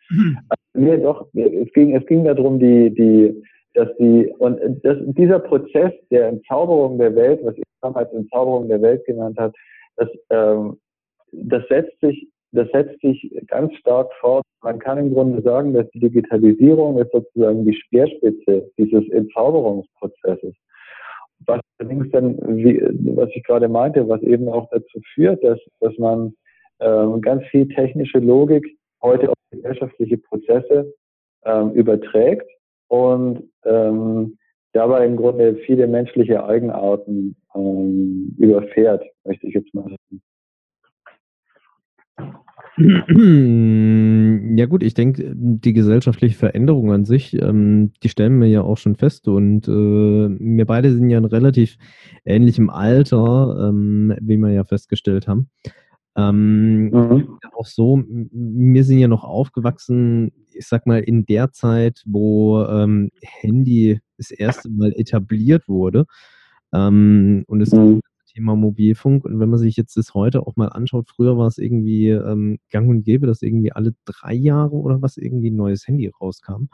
Also, 0.50 0.86
nee, 0.86 0.98
doch, 0.98 1.28
es 1.34 1.72
ging, 1.74 1.96
es 1.96 2.06
ging 2.06 2.26
darum, 2.26 2.60
die, 2.60 2.94
die, 2.94 3.44
dass 3.74 3.90
die, 3.98 4.34
und 4.40 4.60
das, 4.84 4.98
dieser 5.02 5.40
Prozess 5.40 5.94
der 6.12 6.30
Entzauberung 6.30 6.98
der 6.98 7.16
Welt, 7.16 7.40
was 7.44 7.58
ich 7.58 7.64
damals 7.82 8.12
Entzauberung 8.14 8.68
der 8.68 8.82
Welt 8.82 9.06
genannt 9.06 9.38
habe, 9.38 9.54
das, 9.98 10.10
ähm, 10.30 10.78
das 11.32 11.68
setzt 11.70 12.00
sich 12.02 12.28
das 12.56 12.70
setzt 12.72 13.02
sich 13.02 13.32
ganz 13.48 13.74
stark 13.76 14.12
fort. 14.20 14.44
Man 14.64 14.80
kann 14.80 14.98
im 14.98 15.14
Grunde 15.14 15.42
sagen, 15.42 15.74
dass 15.74 15.90
die 15.92 16.00
Digitalisierung 16.00 16.98
ist 16.98 17.12
sozusagen 17.12 17.66
die 17.66 17.76
Speerspitze 17.76 18.72
dieses 18.78 19.08
Entzauberungsprozesses. 19.10 20.56
Was 21.46 21.62
allerdings 21.78 22.10
dann, 22.12 22.38
wie, 22.58 22.82
was 23.16 23.30
ich 23.34 23.44
gerade 23.44 23.68
meinte, 23.68 24.08
was 24.08 24.22
eben 24.22 24.48
auch 24.50 24.70
dazu 24.72 25.00
führt, 25.14 25.44
dass, 25.44 25.60
dass 25.80 25.98
man 25.98 26.34
ähm, 26.80 27.22
ganz 27.22 27.44
viel 27.48 27.68
technische 27.68 28.20
Logik 28.20 28.66
heute 29.02 29.30
auf 29.30 29.36
gesellschaftliche 29.52 30.18
Prozesse 30.18 30.94
ähm, 31.44 31.72
überträgt 31.72 32.50
und 32.88 33.50
ähm, 33.64 34.38
dabei 34.74 35.06
im 35.06 35.16
Grunde 35.16 35.56
viele 35.66 35.88
menschliche 35.88 36.44
Eigenarten 36.44 37.36
ähm, 37.54 38.36
überfährt, 38.38 39.04
möchte 39.24 39.48
ich 39.48 39.54
jetzt 39.54 39.74
mal 39.74 39.86
sagen. 42.18 42.45
Ja 42.78 44.66
gut, 44.66 44.84
ich 44.84 44.94
denke, 44.94 45.34
die 45.34 45.74
gesellschaftliche 45.74 46.36
Veränderung 46.36 46.92
an 46.92 47.06
sich, 47.06 47.34
ähm, 47.34 47.94
die 48.04 48.10
stellen 48.10 48.40
wir 48.42 48.50
ja 48.50 48.62
auch 48.62 48.78
schon 48.78 48.96
fest 48.96 49.30
und 49.30 49.68
äh, 49.68 49.72
wir 49.72 50.66
beide 50.66 50.92
sind 50.92 51.10
ja 51.10 51.18
in 51.18 51.26
relativ 51.26 51.78
ähnlichem 52.26 52.70
Alter, 52.70 53.70
ähm, 53.70 54.14
wie 54.20 54.38
wir 54.38 54.52
ja 54.52 54.66
festgestellt 54.66 55.28
haben. 55.28 55.50
Ähm, 56.18 56.90
mhm. 56.90 57.40
Auch 57.56 57.66
so, 57.66 58.04
wir 58.08 58.84
sind 58.84 59.00
ja 59.00 59.08
noch 59.08 59.24
aufgewachsen, 59.24 60.32
ich 60.54 60.68
sag 60.68 60.86
mal, 60.86 61.00
in 61.00 61.26
der 61.26 61.52
Zeit, 61.52 62.04
wo 62.06 62.62
ähm, 62.64 63.10
Handy 63.22 64.00
das 64.18 64.32
erste 64.32 64.70
Mal 64.70 64.94
etabliert 64.94 65.68
wurde. 65.70 66.06
Ähm, 66.74 67.44
und 67.48 67.62
es 67.62 67.72
mhm. 67.72 68.02
Thema 68.36 68.56
Mobilfunk. 68.56 69.26
Und 69.26 69.40
wenn 69.40 69.50
man 69.50 69.60
sich 69.60 69.78
jetzt 69.78 69.98
das 69.98 70.14
heute 70.14 70.46
auch 70.46 70.56
mal 70.56 70.68
anschaut, 70.68 71.10
früher 71.10 71.38
war 71.38 71.48
es 71.48 71.58
irgendwie 71.58 72.10
ähm, 72.10 72.60
gang 72.70 72.90
und 72.90 73.04
gäbe, 73.04 73.28
dass 73.28 73.42
irgendwie 73.42 73.72
alle 73.72 73.96
drei 74.06 74.34
Jahre 74.34 74.76
oder 74.76 75.02
was 75.02 75.18
irgendwie 75.18 75.50
ein 75.50 75.56
neues 75.56 75.88
Handy 75.88 76.08
rauskam. 76.08 76.68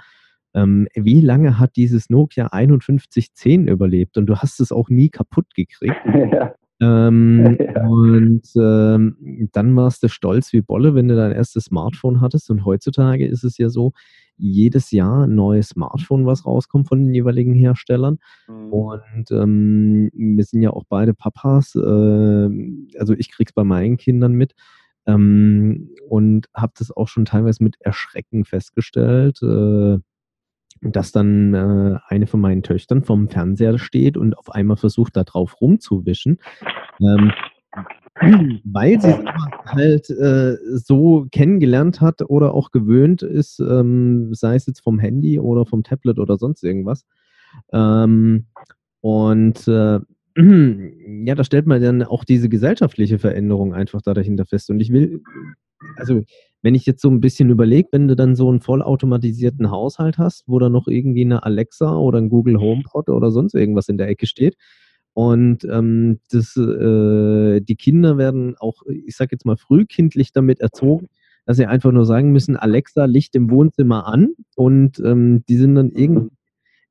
Ähm, 0.54 0.88
wie 0.96 1.22
lange 1.22 1.60
hat 1.60 1.76
dieses 1.76 2.10
Nokia 2.10 2.50
5110 2.50 3.68
überlebt? 3.68 4.18
Und 4.18 4.26
du 4.26 4.38
hast 4.38 4.60
es 4.60 4.72
auch 4.72 4.90
nie 4.90 5.10
kaputt 5.10 5.54
gekriegt. 5.56 5.96
Ja. 6.32 6.56
Ähm, 6.82 7.58
ja. 7.60 7.88
Und 7.88 8.42
ähm, 8.56 9.50
dann 9.54 9.76
warst 9.76 10.04
du 10.04 10.10
stolz 10.10 10.52
wie 10.52 10.62
Bolle, 10.62 10.96
wenn 10.96 11.08
du 11.08 11.16
dein 11.16 11.32
erstes 11.32 11.66
Smartphone 11.66 12.22
hattest. 12.22 12.50
Und 12.50 12.66
heutzutage 12.66 13.26
ist 13.26 13.44
es 13.44 13.58
ja 13.58 13.70
so, 13.70 13.94
jedes 14.38 14.90
Jahr 14.90 15.26
ein 15.26 15.36
neues 15.36 15.70
Smartphone, 15.70 16.26
was 16.26 16.46
rauskommt 16.46 16.88
von 16.88 17.04
den 17.04 17.14
jeweiligen 17.14 17.54
Herstellern. 17.54 18.18
Mhm. 18.48 18.74
Und 18.74 19.32
ähm, 19.32 20.10
wir 20.14 20.44
sind 20.44 20.64
ja 20.64 20.72
auch 20.72 20.84
beide 20.90 21.14
Papas. 21.14 21.76
Äh, 21.76 22.50
also 22.98 23.14
ich 23.16 23.32
krieg's 23.32 23.54
bei 23.54 23.64
meinen 23.64 23.98
Kindern 23.98 24.34
mit. 24.34 24.54
Ähm, 25.06 25.90
und 26.10 26.48
habe 26.56 26.74
das 26.78 26.92
auch 26.92 27.08
schon 27.08 27.26
teilweise 27.26 27.64
mit 27.64 27.76
Erschrecken 27.82 28.44
festgestellt. 28.46 29.42
Äh, 29.44 30.00
dass 30.82 31.12
dann 31.12 31.54
äh, 31.54 32.00
eine 32.08 32.28
von 32.28 32.42
meinen 32.42 32.64
Töchtern 32.64 33.04
vom 33.04 33.30
Fernseher 33.30 33.78
steht 33.78 34.18
und 34.18 34.38
auf 34.38 34.52
einmal 34.52 34.78
versucht, 34.78 35.16
da 35.16 35.24
drauf 35.24 35.62
rumzuwischen. 35.62 36.40
Ähm, 37.00 37.32
weil 38.66 39.02
sie 39.02 39.10
es 39.10 39.20
halt 39.66 40.10
äh, 40.10 40.58
so 40.78 41.28
kennengelernt 41.32 42.02
hat 42.02 42.22
oder 42.22 42.54
auch 42.54 42.72
gewöhnt 42.72 43.24
ist, 43.24 43.60
ähm, 43.60 44.34
sei 44.34 44.56
es 44.56 44.68
jetzt 44.68 44.82
vom 44.82 45.00
Handy 45.00 45.40
oder 45.40 45.66
vom 45.66 45.84
Tablet 45.84 46.20
oder 46.20 46.38
sonst 46.38 46.64
irgendwas. 46.64 47.06
Ähm, 47.72 48.48
und 49.02 49.68
äh, 49.68 50.00
ja, 51.26 51.36
da 51.36 51.44
stellt 51.44 51.68
man 51.68 51.82
dann 51.82 52.04
auch 52.04 52.24
diese 52.24 52.50
gesellschaftliche 52.50 53.20
Veränderung 53.20 53.74
einfach 53.74 54.02
da 54.02 54.14
dahinter 54.14 54.46
fest. 54.46 54.70
Und 54.70 54.80
ich 54.80 54.92
will, 54.92 55.22
also 55.96 56.22
wenn 56.62 56.76
ich 56.76 56.86
jetzt 56.86 57.02
so 57.02 57.10
ein 57.10 57.22
bisschen 57.22 57.50
überlege, 57.50 57.90
wenn 57.92 58.08
du 58.08 58.16
dann 58.16 58.36
so 58.36 58.50
einen 58.50 58.62
vollautomatisierten 58.62 59.72
Haushalt 59.72 60.18
hast, 60.18 60.44
wo 60.48 60.60
dann 60.60 60.72
noch 60.72 60.88
irgendwie 60.88 61.22
eine 61.22 61.44
Alexa 61.44 61.96
oder 61.96 62.20
ein 62.20 62.30
Google 62.30 62.60
HomePod 62.60 63.10
oder 63.10 63.32
sonst 63.32 63.56
irgendwas 63.56 63.90
in 63.90 63.98
der 63.98 64.08
Ecke 64.08 64.28
steht, 64.28 64.56
und 65.14 65.66
ähm, 65.66 66.20
das, 66.30 66.56
äh, 66.56 67.60
die 67.62 67.76
Kinder 67.76 68.18
werden 68.18 68.56
auch, 68.58 68.84
ich 68.88 69.16
sag 69.16 69.32
jetzt 69.32 69.46
mal, 69.46 69.58
frühkindlich 69.58 70.32
damit 70.32 70.62
erzogen, 70.62 71.08
dass 71.46 71.58
sie 71.58 71.66
einfach 71.66 71.92
nur 71.92 72.06
sagen 72.06 72.32
müssen, 72.32 72.56
Alexa, 72.56 73.06
Licht 73.06 73.36
im 73.36 73.50
Wohnzimmer 73.50 74.08
an. 74.08 74.34
Und 74.56 75.00
ähm, 75.00 75.44
die 75.50 75.58
sind 75.58 75.76
dann 75.76 75.92
irgend, 75.92 76.32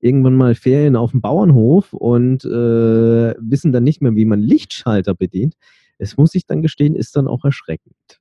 irgendwann 0.01 0.35
mal 0.35 0.55
Ferien 0.55 0.97
auf 0.97 1.13
dem 1.13 1.23
Bauernhof 1.23 1.93
und 1.93 2.45
äh, 2.45 3.35
wissen 3.39 3.73
dann 3.73 3.85
nicht 3.85 4.03
mehr, 4.03 4.15
wie 4.17 4.27
man 4.27 4.41
Lichtschalter 4.41 5.15
bedient. 5.15 5.55
Es 5.99 6.17
muss 6.17 6.35
ich 6.35 6.47
dann 6.47 6.63
gestehen, 6.63 6.97
ist 6.97 7.17
dann 7.17 7.27
auch 7.27 7.45
erschreckend. 7.45 8.21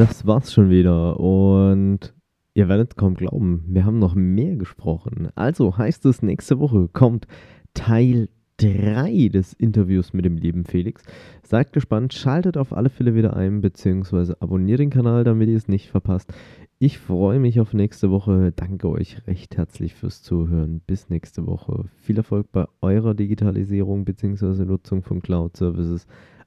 Das 0.00 0.26
war's 0.26 0.50
schon 0.50 0.70
wieder. 0.70 1.20
Und 1.20 2.14
ihr 2.54 2.70
werdet 2.70 2.96
kaum 2.96 3.14
glauben, 3.14 3.64
wir 3.68 3.84
haben 3.84 3.98
noch 3.98 4.14
mehr 4.14 4.56
gesprochen. 4.56 5.28
Also 5.34 5.76
heißt 5.76 6.06
es, 6.06 6.22
nächste 6.22 6.58
Woche 6.58 6.88
kommt 6.90 7.26
Teil 7.74 8.30
3 8.56 9.28
des 9.28 9.52
Interviews 9.52 10.14
mit 10.14 10.24
dem 10.24 10.38
lieben 10.38 10.64
Felix. 10.64 11.02
Seid 11.42 11.74
gespannt, 11.74 12.14
schaltet 12.14 12.56
auf 12.56 12.72
alle 12.72 12.88
Fälle 12.88 13.14
wieder 13.14 13.36
ein, 13.36 13.60
beziehungsweise 13.60 14.40
abonniert 14.40 14.80
den 14.80 14.88
Kanal, 14.88 15.22
damit 15.22 15.50
ihr 15.50 15.56
es 15.56 15.68
nicht 15.68 15.90
verpasst. 15.90 16.32
Ich 16.78 16.98
freue 16.98 17.38
mich 17.38 17.60
auf 17.60 17.74
nächste 17.74 18.10
Woche. 18.10 18.54
Danke 18.56 18.88
euch 18.88 19.26
recht 19.26 19.58
herzlich 19.58 19.94
fürs 19.94 20.22
Zuhören. 20.22 20.80
Bis 20.86 21.10
nächste 21.10 21.46
Woche. 21.46 21.84
Viel 22.00 22.16
Erfolg 22.16 22.50
bei 22.52 22.64
eurer 22.80 23.12
Digitalisierung 23.12 24.06
bzw. 24.06 24.64
Nutzung 24.64 25.02
von 25.02 25.20
Cloud 25.20 25.58
Services. 25.58 26.06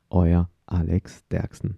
Euer 0.10 0.50
Alex 0.66 1.28
Derksen. 1.28 1.78